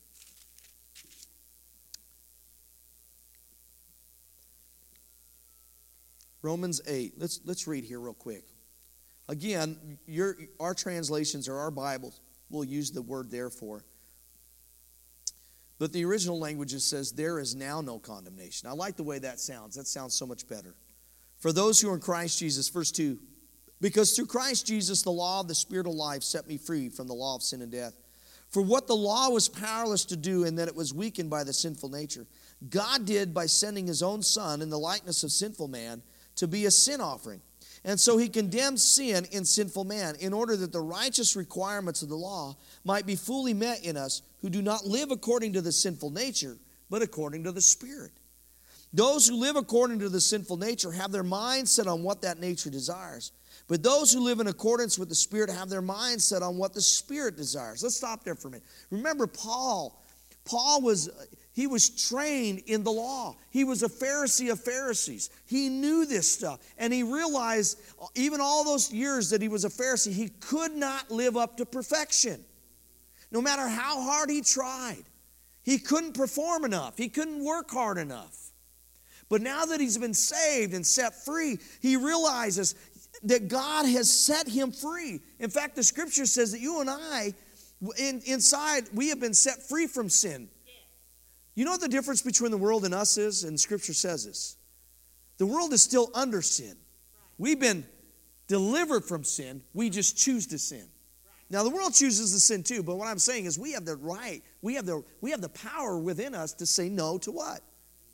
[6.42, 7.16] Romans 8.
[7.18, 8.46] Let's, let's read here real quick.
[9.28, 13.84] Again, your, our translations or our Bibles will use the word therefore.
[15.80, 18.68] But the original language says, There is now no condemnation.
[18.68, 19.76] I like the way that sounds.
[19.76, 20.76] That sounds so much better.
[21.38, 23.18] For those who are in Christ Jesus, verse 2
[23.80, 27.08] Because through Christ Jesus, the law of the Spirit of life set me free from
[27.08, 27.94] the law of sin and death.
[28.50, 31.54] For what the law was powerless to do, and that it was weakened by the
[31.54, 32.26] sinful nature,
[32.70, 36.02] God did by sending his own Son in the likeness of sinful man
[36.36, 37.42] to be a sin offering.
[37.84, 42.10] And so he condemns sin in sinful man in order that the righteous requirements of
[42.10, 45.72] the law might be fully met in us who do not live according to the
[45.72, 46.58] sinful nature,
[46.90, 48.12] but according to the Spirit.
[48.92, 52.40] Those who live according to the sinful nature have their mind set on what that
[52.40, 53.32] nature desires.
[53.68, 56.74] But those who live in accordance with the Spirit have their mind set on what
[56.74, 57.84] the Spirit desires.
[57.84, 58.66] Let's stop there for a minute.
[58.90, 60.04] Remember, Paul.
[60.44, 61.10] Paul was
[61.60, 63.36] he was trained in the law.
[63.50, 65.30] He was a Pharisee of Pharisees.
[65.46, 66.62] He knew this stuff.
[66.78, 70.74] And he realized, uh, even all those years that he was a Pharisee, he could
[70.74, 72.46] not live up to perfection.
[73.30, 75.04] No matter how hard he tried,
[75.62, 78.52] he couldn't perform enough, he couldn't work hard enough.
[79.28, 82.76] But now that he's been saved and set free, he realizes
[83.24, 85.20] that God has set him free.
[85.40, 87.34] In fact, the scripture says that you and I,
[87.98, 90.48] in, inside, we have been set free from sin.
[91.60, 93.44] You know what the difference between the world and us is?
[93.44, 94.56] And scripture says this
[95.40, 96.78] the world is still under sin.
[97.38, 97.86] We've been
[98.48, 100.88] delivered from sin, we just choose to sin.
[101.50, 103.98] Now the world chooses to sin too, but what I'm saying is we have the
[103.98, 107.60] right, we have the we have the power within us to say no to what?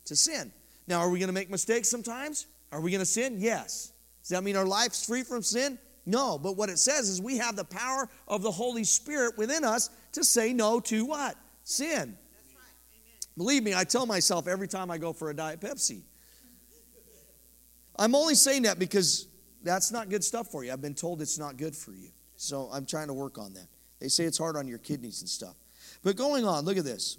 [0.06, 0.52] To sin.
[0.88, 2.48] Now are we going to make mistakes sometimes?
[2.72, 3.36] Are we going to sin?
[3.38, 3.92] Yes.
[4.22, 5.78] Does that mean our life's free from sin?
[6.04, 9.62] No, but what it says is we have the power of the Holy Spirit within
[9.62, 11.36] us to say no to what?
[11.62, 12.18] Sin.
[13.36, 16.02] Believe me, I tell myself every time I go for a Diet Pepsi.
[17.98, 19.28] I'm only saying that because
[19.62, 20.72] that's not good stuff for you.
[20.72, 22.10] I've been told it's not good for you.
[22.36, 23.66] So I'm trying to work on that.
[24.00, 25.54] They say it's hard on your kidneys and stuff.
[26.02, 27.18] But going on, look at this.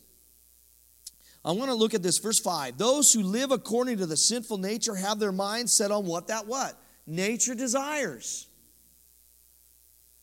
[1.43, 2.77] I want to look at this verse 5.
[2.77, 6.45] Those who live according to the sinful nature have their minds set on what that
[6.45, 6.77] what?
[7.07, 8.47] nature desires.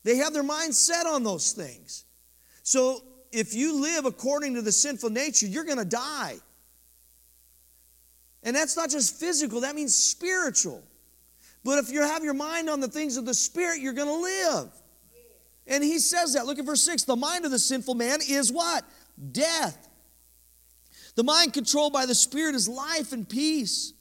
[0.05, 2.05] They have their mind set on those things.
[2.63, 3.03] So
[3.35, 6.37] if you live according to the sinful nature, you're going to die.
[8.43, 10.83] And that's not just physical, that means spiritual.
[11.65, 14.15] But if you have your mind on the things of the Spirit, you're going to
[14.15, 14.71] live.
[15.67, 16.45] And he says that.
[16.45, 17.05] Look at verse 6.
[17.05, 18.85] The mind of the sinful man is what?
[19.33, 19.89] Death.
[21.15, 23.95] The mind controlled by the Spirit is life and peace.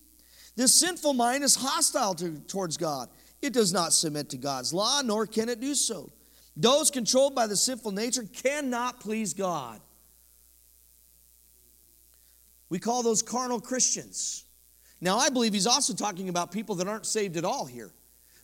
[0.56, 3.08] This sinful mind is hostile to, towards God.
[3.42, 6.12] It does not submit to God's law, nor can it do so.
[6.56, 9.82] Those controlled by the sinful nature cannot please God.
[12.70, 14.46] We call those carnal Christians.
[15.02, 17.92] Now, I believe he's also talking about people that aren't saved at all here.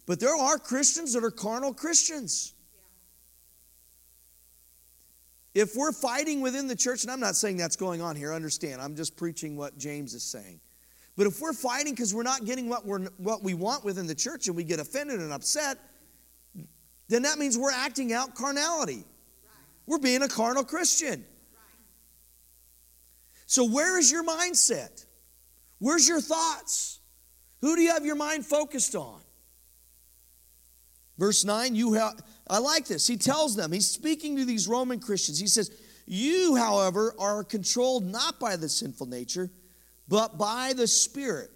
[0.05, 2.53] But there are Christians that are carnal Christians.
[5.53, 8.81] If we're fighting within the church, and I'm not saying that's going on here, understand,
[8.81, 10.59] I'm just preaching what James is saying.
[11.15, 14.15] But if we're fighting because we're not getting what, we're, what we want within the
[14.15, 15.77] church and we get offended and upset,
[17.09, 19.03] then that means we're acting out carnality.
[19.85, 21.25] We're being a carnal Christian.
[23.47, 25.05] So, where is your mindset?
[25.79, 26.99] Where's your thoughts?
[27.61, 29.19] Who do you have your mind focused on?
[31.17, 32.13] Verse 9, you have,
[32.47, 33.07] I like this.
[33.07, 35.39] He tells them, he's speaking to these Roman Christians.
[35.39, 35.71] He says,
[36.05, 39.49] You, however, are controlled not by the sinful nature,
[40.07, 41.49] but by the Spirit.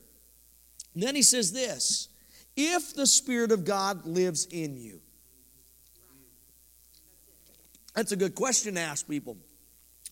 [0.94, 2.10] And then he says this
[2.56, 5.02] if the Spirit of God lives in you.
[7.96, 9.38] That's a good question to ask people.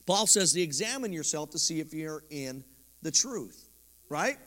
[0.05, 2.63] Paul says to examine yourself to see if you're in
[3.01, 3.69] the truth,
[4.09, 4.37] right?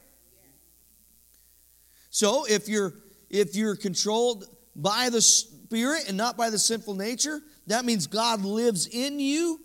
[2.11, 2.93] So if you're
[3.31, 4.45] if you're controlled
[4.77, 9.61] by the spirit and not by the sinful nature, that means God lives in you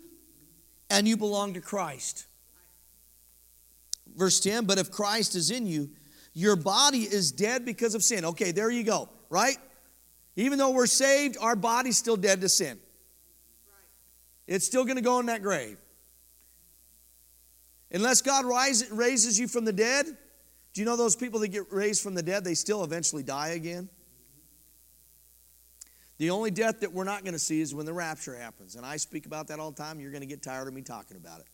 [0.88, 2.26] and you belong to Christ.
[4.16, 5.90] Verse 10 But if Christ is in you,
[6.32, 8.24] your body is dead because of sin.
[8.24, 9.56] Okay, there you go, right?
[10.36, 12.78] Even though we're saved, our body's still dead to sin.
[14.50, 15.78] It's still going to go in that grave.
[17.92, 20.06] Unless God rise, raises you from the dead,
[20.74, 23.50] do you know those people that get raised from the dead, they still eventually die
[23.50, 23.88] again?
[26.18, 28.74] The only death that we're not going to see is when the rapture happens.
[28.74, 30.00] And I speak about that all the time.
[30.00, 31.46] You're going to get tired of me talking about it.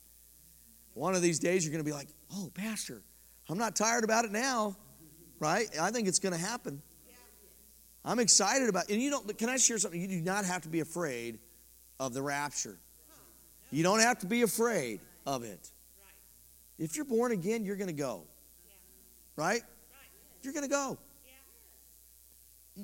[0.95, 3.03] One of these days, you're going to be like, oh, Pastor,
[3.51, 4.75] I'm not tired about it now,
[5.39, 5.69] right?
[5.79, 6.81] I think it's going to happen.
[8.07, 8.95] I'm excited about it.
[8.95, 10.01] And you don't, can I share something?
[10.01, 11.41] You do not have to be afraid
[12.01, 12.79] of the rapture.
[13.71, 15.71] You don't have to be afraid of it.
[16.79, 18.25] If you're born again, you're going to go.
[19.37, 19.63] Right?
[20.43, 20.99] You're going to go.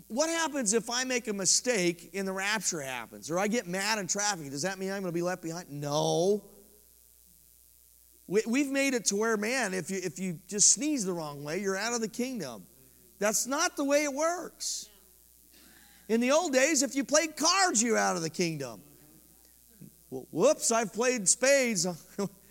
[0.08, 3.98] What happens if I make a mistake and the rapture happens or I get mad
[3.98, 4.50] in traffic?
[4.50, 5.70] Does that mean I'm going to be left behind?
[5.70, 6.42] No.
[8.26, 11.44] We, have made it to where, man, if you, if you just sneeze the wrong
[11.44, 12.64] way, you're out of the kingdom.
[13.18, 14.88] That's not the way it works.
[16.08, 18.80] In the old days, if you played cards, you're out of the kingdom.
[20.12, 21.86] Well, whoops, I've played spades.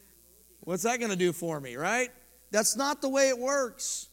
[0.62, 2.10] What's that going to do for me, right?
[2.50, 4.08] That's not the way it works.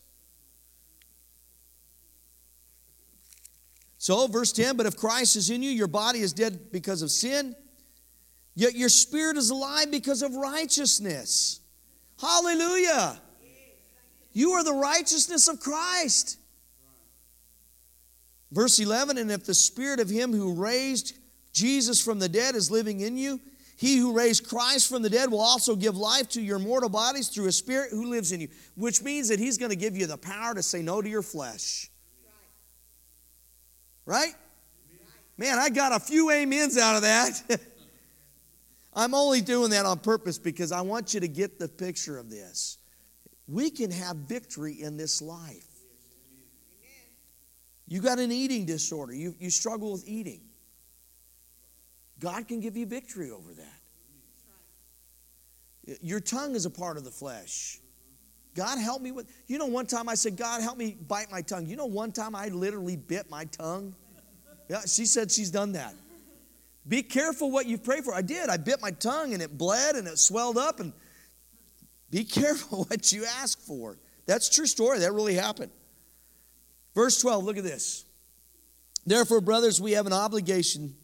[3.96, 7.10] So, verse 10 But if Christ is in you, your body is dead because of
[7.10, 7.56] sin,
[8.54, 11.60] yet your spirit is alive because of righteousness.
[12.20, 13.18] Hallelujah.
[14.34, 16.36] You are the righteousness of Christ.
[18.52, 21.17] Verse 11 And if the spirit of him who raised
[21.58, 23.40] Jesus from the dead is living in you,
[23.76, 27.28] he who raised Christ from the dead will also give life to your mortal bodies
[27.28, 30.06] through a spirit who lives in you, which means that he's going to give you
[30.06, 31.90] the power to say no to your flesh.
[34.06, 34.34] Right?
[35.36, 37.60] Man, I got a few amens out of that.
[38.94, 42.30] I'm only doing that on purpose because I want you to get the picture of
[42.30, 42.78] this.
[43.46, 45.66] We can have victory in this life.
[47.86, 50.47] You got an eating disorder, you, you struggle with eating.
[52.20, 53.80] God can give you victory over that.
[56.02, 57.78] Your tongue is a part of the flesh.
[58.54, 61.42] God help me with, you know, one time I said, God help me bite my
[61.42, 61.66] tongue.
[61.66, 63.94] You know, one time I literally bit my tongue.
[64.68, 65.94] Yeah, she said she's done that.
[66.86, 68.14] Be careful what you pray for.
[68.14, 68.48] I did.
[68.48, 70.80] I bit my tongue and it bled and it swelled up.
[70.80, 70.92] And
[72.10, 73.98] be careful what you ask for.
[74.26, 75.00] That's true story.
[75.00, 75.70] That really happened.
[76.94, 78.04] Verse 12, look at this.
[79.06, 80.96] Therefore, brothers, we have an obligation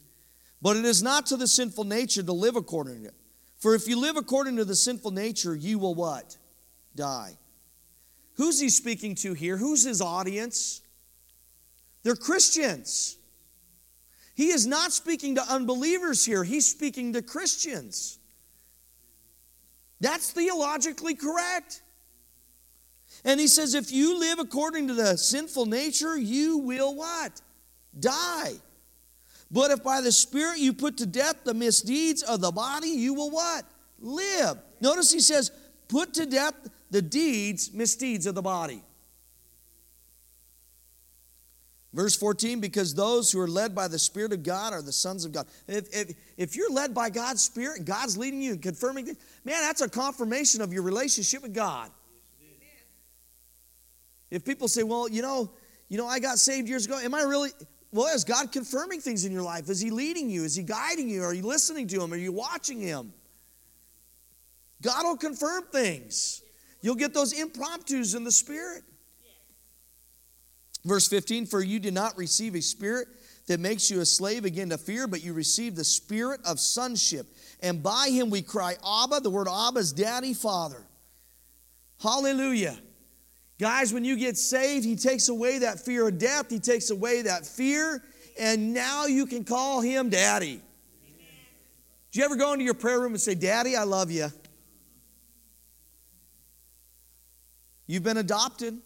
[0.65, 3.15] but it is not to the sinful nature to live according to it.
[3.59, 6.39] For if you live according to the sinful nature, you will what?
[6.97, 7.37] Die.
[8.37, 9.59] Who's he speaking to here?
[9.59, 10.81] Who's his audience?
[12.03, 13.19] They're Christians.
[14.35, 18.19] He is not speaking to unbelievers here, he's speaking to Christians.
[20.01, 21.83] That's theologically correct.
[23.23, 27.43] And he says, if you live according to the sinful nature, you will what?
[28.01, 28.55] Die.
[29.51, 33.15] But if by the Spirit you put to death the misdeeds of the body, you
[33.15, 33.65] will what?
[34.01, 34.59] Live.
[34.81, 35.51] Notice he says,
[35.89, 36.55] put to death
[36.91, 38.83] the deeds, misdeeds of the body.
[41.95, 45.25] Verse 14, because those who are led by the Spirit of God are the sons
[45.25, 45.47] of God.
[45.69, 49.07] If, if, if you're led by God's Spirit God's leading you and confirming
[49.45, 51.91] man, that's a confirmation of your relationship with God.
[54.29, 55.53] If people say, well, you know,
[55.89, 57.51] you know, I got saved years ago, am I really,
[57.95, 59.71] well, is God confirming things in your life?
[59.71, 60.43] Is He leading you?
[60.43, 61.23] Is He guiding you?
[61.23, 62.13] Are you listening to Him?
[62.13, 63.13] Are you watching Him?
[64.83, 66.43] God will confirm things.
[66.83, 68.83] You'll get those impromptus in the Spirit.
[70.85, 73.07] Verse 15 For you did not receive a spirit
[73.47, 77.29] that makes you a slave again to fear, but you received the spirit of sonship.
[77.63, 79.21] And by him we cry, Abba.
[79.21, 80.85] The word Abba is daddy, father.
[82.03, 82.77] Hallelujah.
[83.59, 87.23] Guys, when you get saved, He takes away that fear of death, He takes away
[87.23, 88.03] that fear,
[88.39, 90.61] and now you can call Him Daddy.
[91.07, 91.27] Amen.
[92.11, 94.29] Do you ever go into your prayer room and say, Daddy, I love you?
[97.87, 98.79] You've been adopted.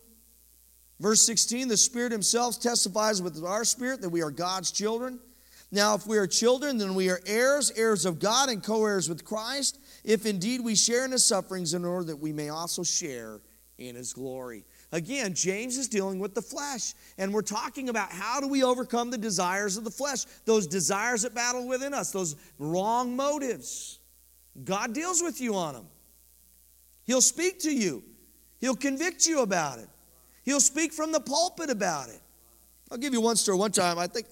[1.01, 5.21] Verse 16 the Spirit Himself testifies with our spirit that we are God's children.
[5.71, 9.09] Now, if we are children, then we are heirs, heirs of God, and co heirs
[9.09, 12.83] with Christ, if indeed we share in His sufferings, in order that we may also
[12.83, 13.41] share
[13.79, 14.65] in his glory.
[14.93, 19.11] Again, James is dealing with the flesh, and we're talking about how do we overcome
[19.11, 24.01] the desires of the flesh, those desires that battle within us, those wrong motives.
[24.65, 25.87] God deals with you on them.
[27.05, 28.03] He'll speak to you,
[28.61, 29.89] He'll convict you about it,
[30.45, 32.21] He'll speak from the pulpit about it.
[32.91, 33.59] I'll give you one story.
[33.59, 34.27] One time, I think,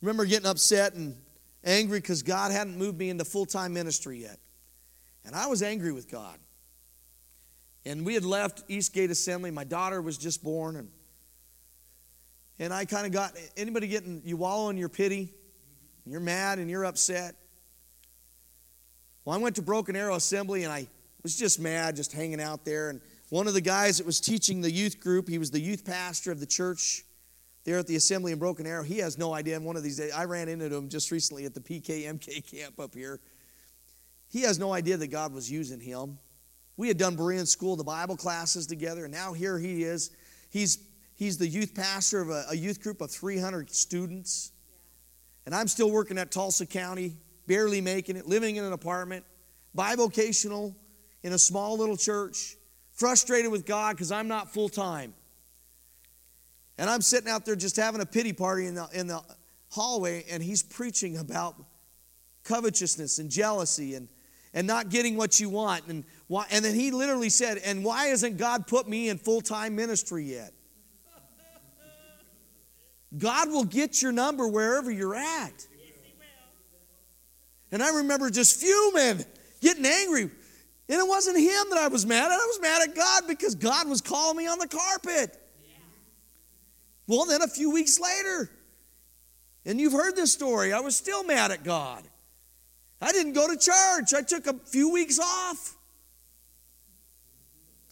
[0.00, 1.16] remember getting upset and
[1.62, 4.38] angry because God hadn't moved me into full time ministry yet.
[5.24, 6.38] And I was angry with God.
[7.86, 9.50] And we had left Eastgate Assembly.
[9.50, 10.76] My daughter was just born.
[10.76, 10.88] And,
[12.58, 15.34] and I kind of got anybody getting, you wallow in your pity,
[16.06, 17.34] you're mad and you're upset.
[19.24, 20.86] Well, I went to Broken Arrow Assembly and I
[21.22, 22.90] was just mad, just hanging out there.
[22.90, 23.00] And
[23.30, 26.30] one of the guys that was teaching the youth group, he was the youth pastor
[26.30, 27.04] of the church
[27.64, 28.82] there at the assembly in Broken Arrow.
[28.82, 29.56] He has no idea.
[29.56, 32.78] And one of these days, I ran into him just recently at the PKMK camp
[32.78, 33.20] up here.
[34.28, 36.18] He has no idea that God was using him.
[36.76, 40.10] We had done Berean School, the Bible classes together, and now here he is.
[40.50, 40.78] He's,
[41.14, 44.52] he's the youth pastor of a, a youth group of 300 students.
[45.46, 49.24] And I'm still working at Tulsa County, barely making it, living in an apartment,
[49.76, 50.74] bivocational
[51.22, 52.56] in a small little church,
[52.92, 55.14] frustrated with God because I'm not full time.
[56.76, 59.20] And I'm sitting out there just having a pity party in the, in the
[59.70, 61.54] hallway, and he's preaching about
[62.42, 64.08] covetousness and jealousy and
[64.54, 65.86] and not getting what you want.
[65.88, 69.40] And, why, and then he literally said, And why hasn't God put me in full
[69.40, 70.52] time ministry yet?
[73.16, 75.66] God will get your number wherever you're at.
[77.70, 79.24] And I remember just fuming,
[79.60, 80.30] getting angry.
[80.88, 82.32] And it wasn't him that I was mad at.
[82.32, 85.36] I was mad at God because God was calling me on the carpet.
[87.06, 88.50] Well, then a few weeks later,
[89.66, 92.02] and you've heard this story, I was still mad at God.
[93.00, 94.14] I didn't go to church.
[94.14, 95.76] I took a few weeks off.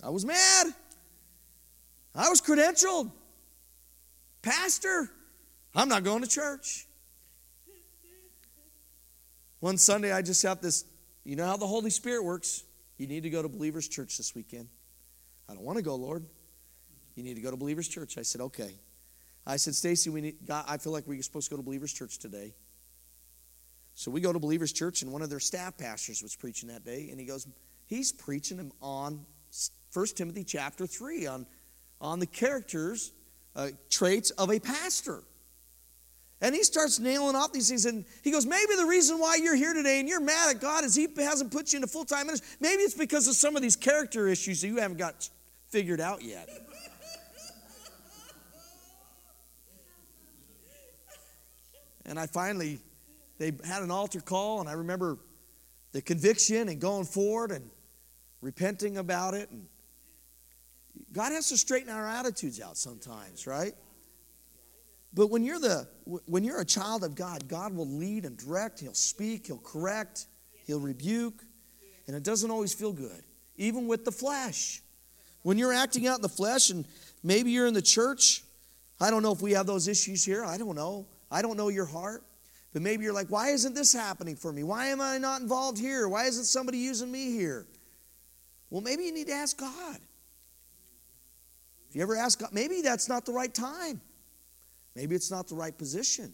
[0.02, 0.66] I was mad.
[2.14, 3.10] I was credentialed.
[4.42, 5.08] Pastor,
[5.74, 6.86] I'm not going to church.
[9.60, 10.84] One Sunday, I just have this
[11.24, 12.64] you know how the Holy Spirit works.
[12.98, 14.68] You need to go to Believers Church this weekend.
[15.48, 16.24] I don't want to go, Lord.
[17.14, 18.18] You need to go to Believers Church.
[18.18, 18.74] I said, okay.
[19.46, 20.36] I said, Stacy, we need.
[20.46, 22.54] God, I feel like we're supposed to go to Believers Church today.
[23.94, 26.84] So we go to Believers Church, and one of their staff pastors was preaching that
[26.84, 27.46] day, and he goes,
[27.86, 29.26] he's preaching on
[29.92, 31.46] 1 Timothy chapter 3 on,
[32.00, 33.12] on the characters,
[33.54, 35.22] uh, traits of a pastor.
[36.40, 37.84] And he starts nailing off these things.
[37.86, 40.84] And he goes, Maybe the reason why you're here today and you're mad at God
[40.84, 42.48] is he hasn't put you into full time ministry.
[42.58, 45.28] Maybe it's because of some of these character issues that you haven't got
[45.68, 46.48] figured out yet.
[52.06, 52.80] and I finally,
[53.38, 55.18] they had an altar call, and I remember
[55.92, 57.70] the conviction and going forward and
[58.40, 59.48] repenting about it.
[59.50, 59.66] And
[61.12, 63.72] God has to straighten our attitudes out sometimes, right?
[65.14, 65.88] But when you're the
[66.26, 70.26] when you're a child of God, God will lead and direct, he'll speak, he'll correct,
[70.66, 71.44] he'll rebuke,
[72.06, 73.22] and it doesn't always feel good,
[73.56, 74.82] even with the flesh.
[75.42, 76.86] When you're acting out in the flesh and
[77.22, 78.42] maybe you're in the church,
[79.00, 80.44] I don't know if we have those issues here.
[80.44, 81.06] I don't know.
[81.30, 82.22] I don't know your heart.
[82.72, 84.62] But maybe you're like, why isn't this happening for me?
[84.62, 86.08] Why am I not involved here?
[86.08, 87.66] Why isn't somebody using me here?
[88.70, 89.98] Well, maybe you need to ask God.
[91.92, 94.00] If you ever ask God, maybe that's not the right time.
[94.96, 96.32] Maybe it's not the right position.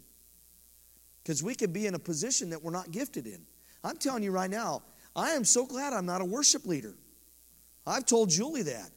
[1.21, 3.43] Because we could be in a position that we're not gifted in.
[3.83, 4.83] I'm telling you right now,
[5.17, 6.95] I am so glad I'm not a worship leader.
[7.85, 8.89] I've told Julie that.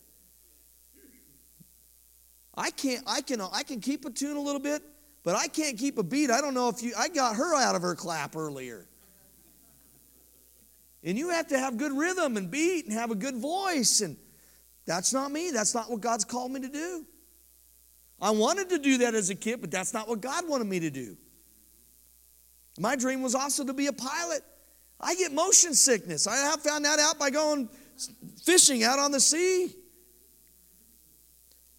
[2.53, 4.83] I can't, I can, I can keep a tune a little bit,
[5.23, 6.29] but I can't keep a beat.
[6.29, 8.85] I don't know if you, I got her out of her clap earlier.
[11.03, 14.01] And you have to have good rhythm and beat and have a good voice.
[14.01, 14.15] And
[14.85, 15.51] that's not me.
[15.51, 17.05] That's not what God's called me to do.
[18.21, 20.79] I wanted to do that as a kid, but that's not what God wanted me
[20.81, 21.17] to do.
[22.79, 24.41] My dream was also to be a pilot.
[24.99, 26.27] I get motion sickness.
[26.27, 27.67] I have found that out by going
[28.43, 29.75] fishing out on the sea.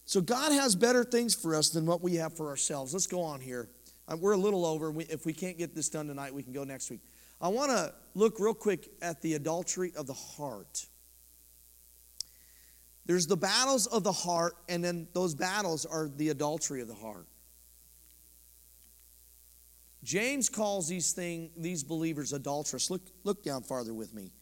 [0.05, 2.93] So God has better things for us than what we have for ourselves.
[2.93, 3.69] Let's go on here.
[4.09, 4.93] Uh, we're a little over.
[5.01, 7.01] If we can't get this done tonight, we can go next week.
[7.41, 10.87] I want to look real quick at the adultery of the heart.
[13.05, 16.95] There's the battles of the heart, and then those battles are the adultery of the
[16.95, 17.27] heart.
[20.05, 22.91] James calls these thing, these believers adulterous.
[22.91, 24.33] Look, look down farther with me.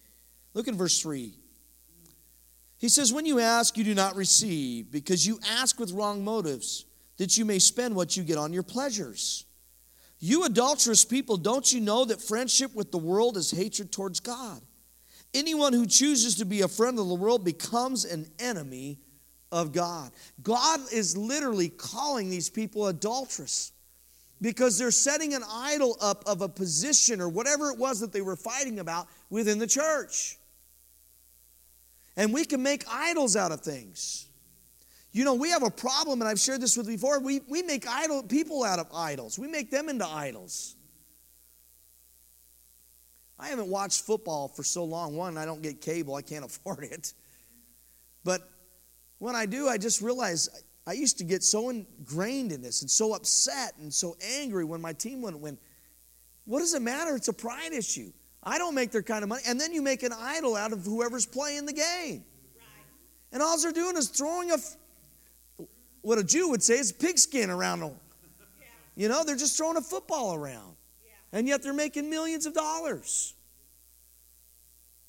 [0.55, 1.35] Look at verse 3.
[2.78, 6.87] He says, When you ask, you do not receive, because you ask with wrong motives,
[7.19, 9.45] that you may spend what you get on your pleasures.
[10.19, 14.61] You adulterous people, don't you know that friendship with the world is hatred towards God?
[15.32, 18.98] Anyone who chooses to be a friend of the world becomes an enemy
[19.52, 20.11] of God.
[20.43, 23.73] God is literally calling these people adulterous
[24.40, 28.23] because they're setting an idol up of a position or whatever it was that they
[28.23, 30.39] were fighting about within the church.
[32.16, 34.27] And we can make idols out of things.
[35.12, 37.20] You know, we have a problem, and I've shared this with before.
[37.20, 39.39] We, we make idol people out of idols.
[39.39, 40.77] We make them into idols.
[43.41, 45.17] I haven't watched football for so long.
[45.17, 47.15] One, I don't get cable, I can't afford it.
[48.23, 48.43] But
[49.19, 50.49] when I do, I just realize
[50.87, 54.81] I used to get so ingrained in this and so upset and so angry when
[54.81, 55.59] my team wouldn't win.
[56.45, 57.17] What does it matter?
[57.17, 58.12] It's a pride issue.
[58.43, 59.43] I don't make their kind of money.
[59.47, 62.25] And then you make an idol out of whoever's playing the game.
[63.33, 64.57] And all they're doing is throwing a,
[66.03, 67.95] what a Jew would say is pigskin around them.
[68.97, 70.75] You know, they're just throwing a football around
[71.32, 73.35] and yet they're making millions of dollars.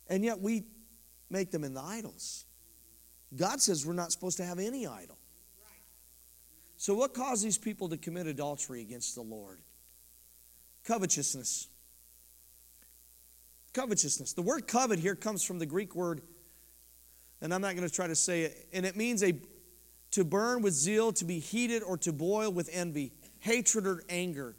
[0.07, 0.63] And yet we
[1.29, 2.45] make them into idols.
[3.35, 5.17] God says we're not supposed to have any idol.
[6.77, 9.59] So, what caused these people to commit adultery against the Lord?
[10.83, 11.67] Covetousness.
[13.73, 14.33] Covetousness.
[14.33, 16.21] The word covet here comes from the Greek word,
[17.39, 19.33] and I'm not going to try to say it, and it means a
[20.11, 24.57] to burn with zeal, to be heated, or to boil with envy, hatred, or anger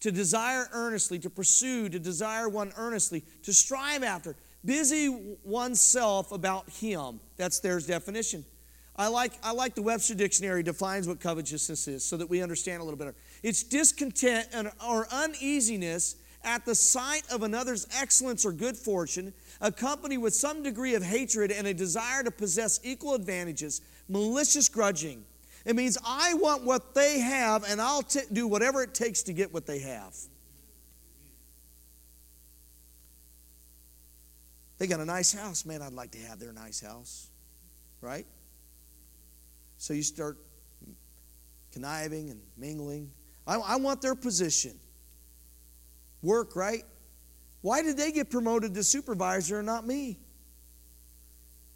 [0.00, 6.68] to desire earnestly, to pursue, to desire one earnestly, to strive after, busy oneself about
[6.70, 7.20] him.
[7.36, 8.44] That's their definition.
[8.96, 12.80] I like, I like the Webster Dictionary defines what covetousness is so that we understand
[12.82, 13.14] a little better.
[13.42, 20.18] It's discontent and, or uneasiness at the sight of another's excellence or good fortune, accompanied
[20.18, 25.24] with some degree of hatred and a desire to possess equal advantages, malicious grudging.
[25.64, 29.32] It means I want what they have and I'll t- do whatever it takes to
[29.32, 30.16] get what they have.
[34.78, 35.66] They got a nice house.
[35.66, 37.28] Man, I'd like to have their nice house.
[38.00, 38.26] Right?
[39.76, 40.38] So you start
[41.72, 43.10] conniving and mingling.
[43.46, 44.78] I, I want their position.
[46.22, 46.84] Work, right?
[47.60, 50.18] Why did they get promoted to supervisor and not me?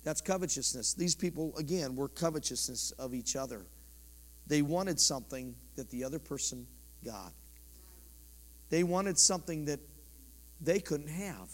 [0.05, 0.95] That's covetousness.
[0.95, 3.67] These people, again, were covetousness of each other.
[4.47, 6.67] They wanted something that the other person
[7.05, 7.33] got.
[8.69, 9.81] They wanted something that
[10.61, 11.51] they couldn't have.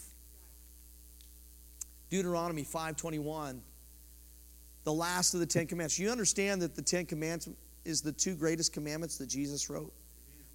[2.09, 3.61] Deuteronomy 5:21
[4.83, 5.99] the last of the 10 commandments.
[5.99, 7.49] You understand that the 10 commandments
[7.85, 9.93] is the two greatest commandments that Jesus wrote?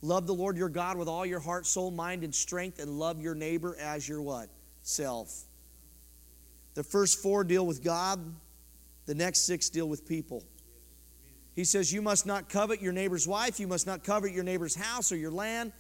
[0.03, 3.21] Love the Lord your God with all your heart, soul, mind and strength and love
[3.21, 4.49] your neighbor as your what?
[4.83, 5.45] Self.
[6.77, 8.21] The first four deal with God,
[9.07, 10.45] the next six deal with people.
[11.55, 14.75] He says, You must not covet your neighbor's wife, you must not covet your neighbor's
[14.75, 15.73] house or your land,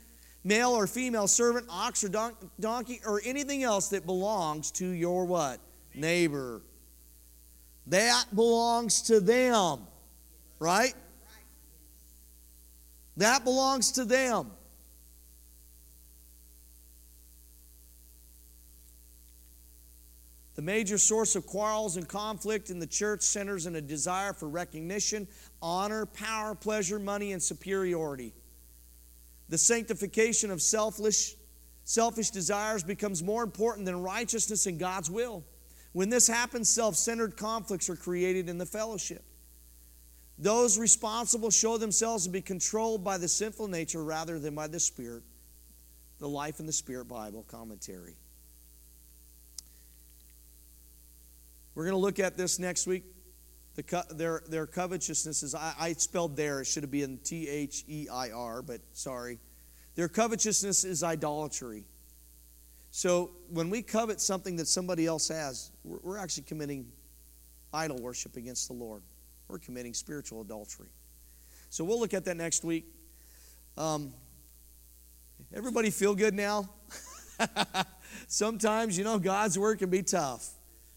[0.43, 5.27] male or female servant, ox or don- donkey, or anything else that belongs to your
[5.27, 5.61] what?
[5.95, 6.63] Neighbor.
[7.89, 9.81] That belongs to them,
[10.59, 10.95] right?
[13.19, 14.51] That belongs to them.
[20.57, 24.49] The major source of quarrels and conflict in the church centers in a desire for
[24.49, 25.29] recognition,
[25.61, 28.33] honor, power, pleasure, money, and superiority.
[29.51, 31.35] The sanctification of selfish,
[31.85, 35.45] selfish desires becomes more important than righteousness and God's will.
[35.93, 39.25] When this happens, self centered conflicts are created in the fellowship.
[40.39, 44.81] Those responsible show themselves to be controlled by the sinful nature rather than by the
[44.81, 45.23] Spirit.
[46.19, 48.17] The Life in the Spirit Bible commentary.
[51.77, 53.05] We're going to look at this next week.
[53.75, 57.85] The, their, their covetousness is, I, I spelled there, it should have been T H
[57.87, 59.39] E I R, but sorry.
[59.95, 61.85] Their covetousness is idolatry.
[62.91, 66.91] So when we covet something that somebody else has, we're, we're actually committing
[67.75, 69.03] idol worship against the Lord.
[69.47, 70.89] We're committing spiritual adultery.
[71.69, 72.87] So we'll look at that next week.
[73.77, 74.15] Um,
[75.53, 76.71] everybody feel good now?
[78.29, 80.56] Sometimes, you know, God's word can be tough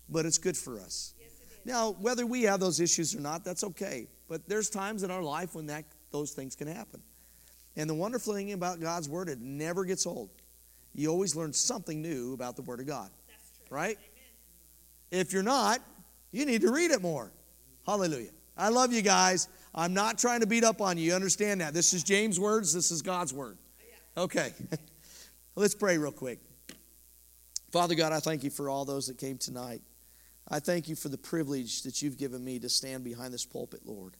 [0.09, 1.13] but it's good for us.
[1.19, 1.29] Yes,
[1.65, 4.07] now, whether we have those issues or not, that's okay.
[4.27, 7.01] But there's times in our life when that those things can happen.
[7.75, 10.29] And the wonderful thing about God's word, it never gets old.
[10.93, 13.09] You always learn something new about the word of God.
[13.69, 13.97] Right?
[13.97, 15.21] Amen.
[15.21, 15.79] If you're not,
[16.31, 17.31] you need to read it more.
[17.85, 18.31] Hallelujah.
[18.57, 19.47] I love you guys.
[19.73, 21.05] I'm not trying to beat up on you.
[21.05, 21.73] You understand that.
[21.73, 23.57] This is James' words, this is God's word.
[24.17, 24.53] Okay.
[25.55, 26.39] Let's pray real quick.
[27.71, 29.81] Father God, I thank you for all those that came tonight.
[30.51, 33.81] I thank you for the privilege that you've given me to stand behind this pulpit,
[33.85, 34.17] Lord.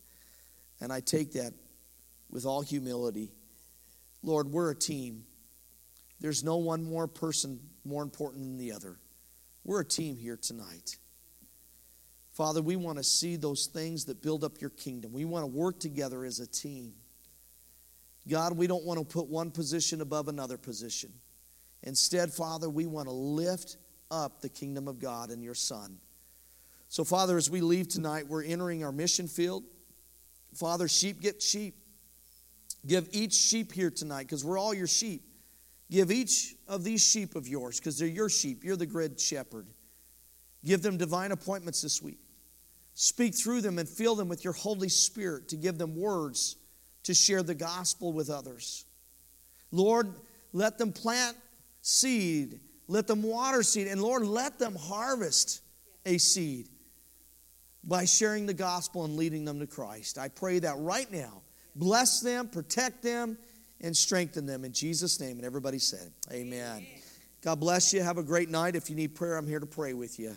[0.79, 1.53] And I take that
[2.29, 3.31] with all humility.
[4.21, 5.23] Lord, we're a team.
[6.19, 8.99] There's no one more person more important than the other.
[9.63, 10.97] We're a team here tonight.
[12.31, 15.11] Father, we want to see those things that build up your kingdom.
[15.11, 16.93] We want to work together as a team.
[18.27, 21.11] God, we don't want to put one position above another position.
[21.83, 23.77] Instead, Father, we want to lift
[24.11, 25.97] up the kingdom of God and your Son.
[26.89, 29.63] So, Father, as we leave tonight, we're entering our mission field.
[30.55, 31.75] Father, sheep get sheep.
[32.85, 35.21] Give each sheep here tonight, because we're all your sheep.
[35.91, 38.63] Give each of these sheep of yours, because they're your sheep.
[38.63, 39.67] You're the great shepherd.
[40.65, 42.19] Give them divine appointments this week.
[42.95, 46.55] Speak through them and fill them with your Holy Spirit to give them words
[47.03, 48.85] to share the gospel with others.
[49.71, 50.15] Lord,
[50.53, 51.37] let them plant
[51.81, 55.61] seed, let them water seed, and Lord, let them harvest
[56.05, 56.67] a seed
[57.83, 60.17] by sharing the gospel and leading them to Christ.
[60.17, 61.41] I pray that right now.
[61.75, 63.37] Bless them, protect them,
[63.81, 65.37] and strengthen them in Jesus' name.
[65.37, 66.77] And everybody said, Amen.
[66.77, 66.85] Amen.
[67.41, 68.01] God bless you.
[68.01, 68.75] Have a great night.
[68.75, 70.35] If you need prayer, I'm here to pray with you.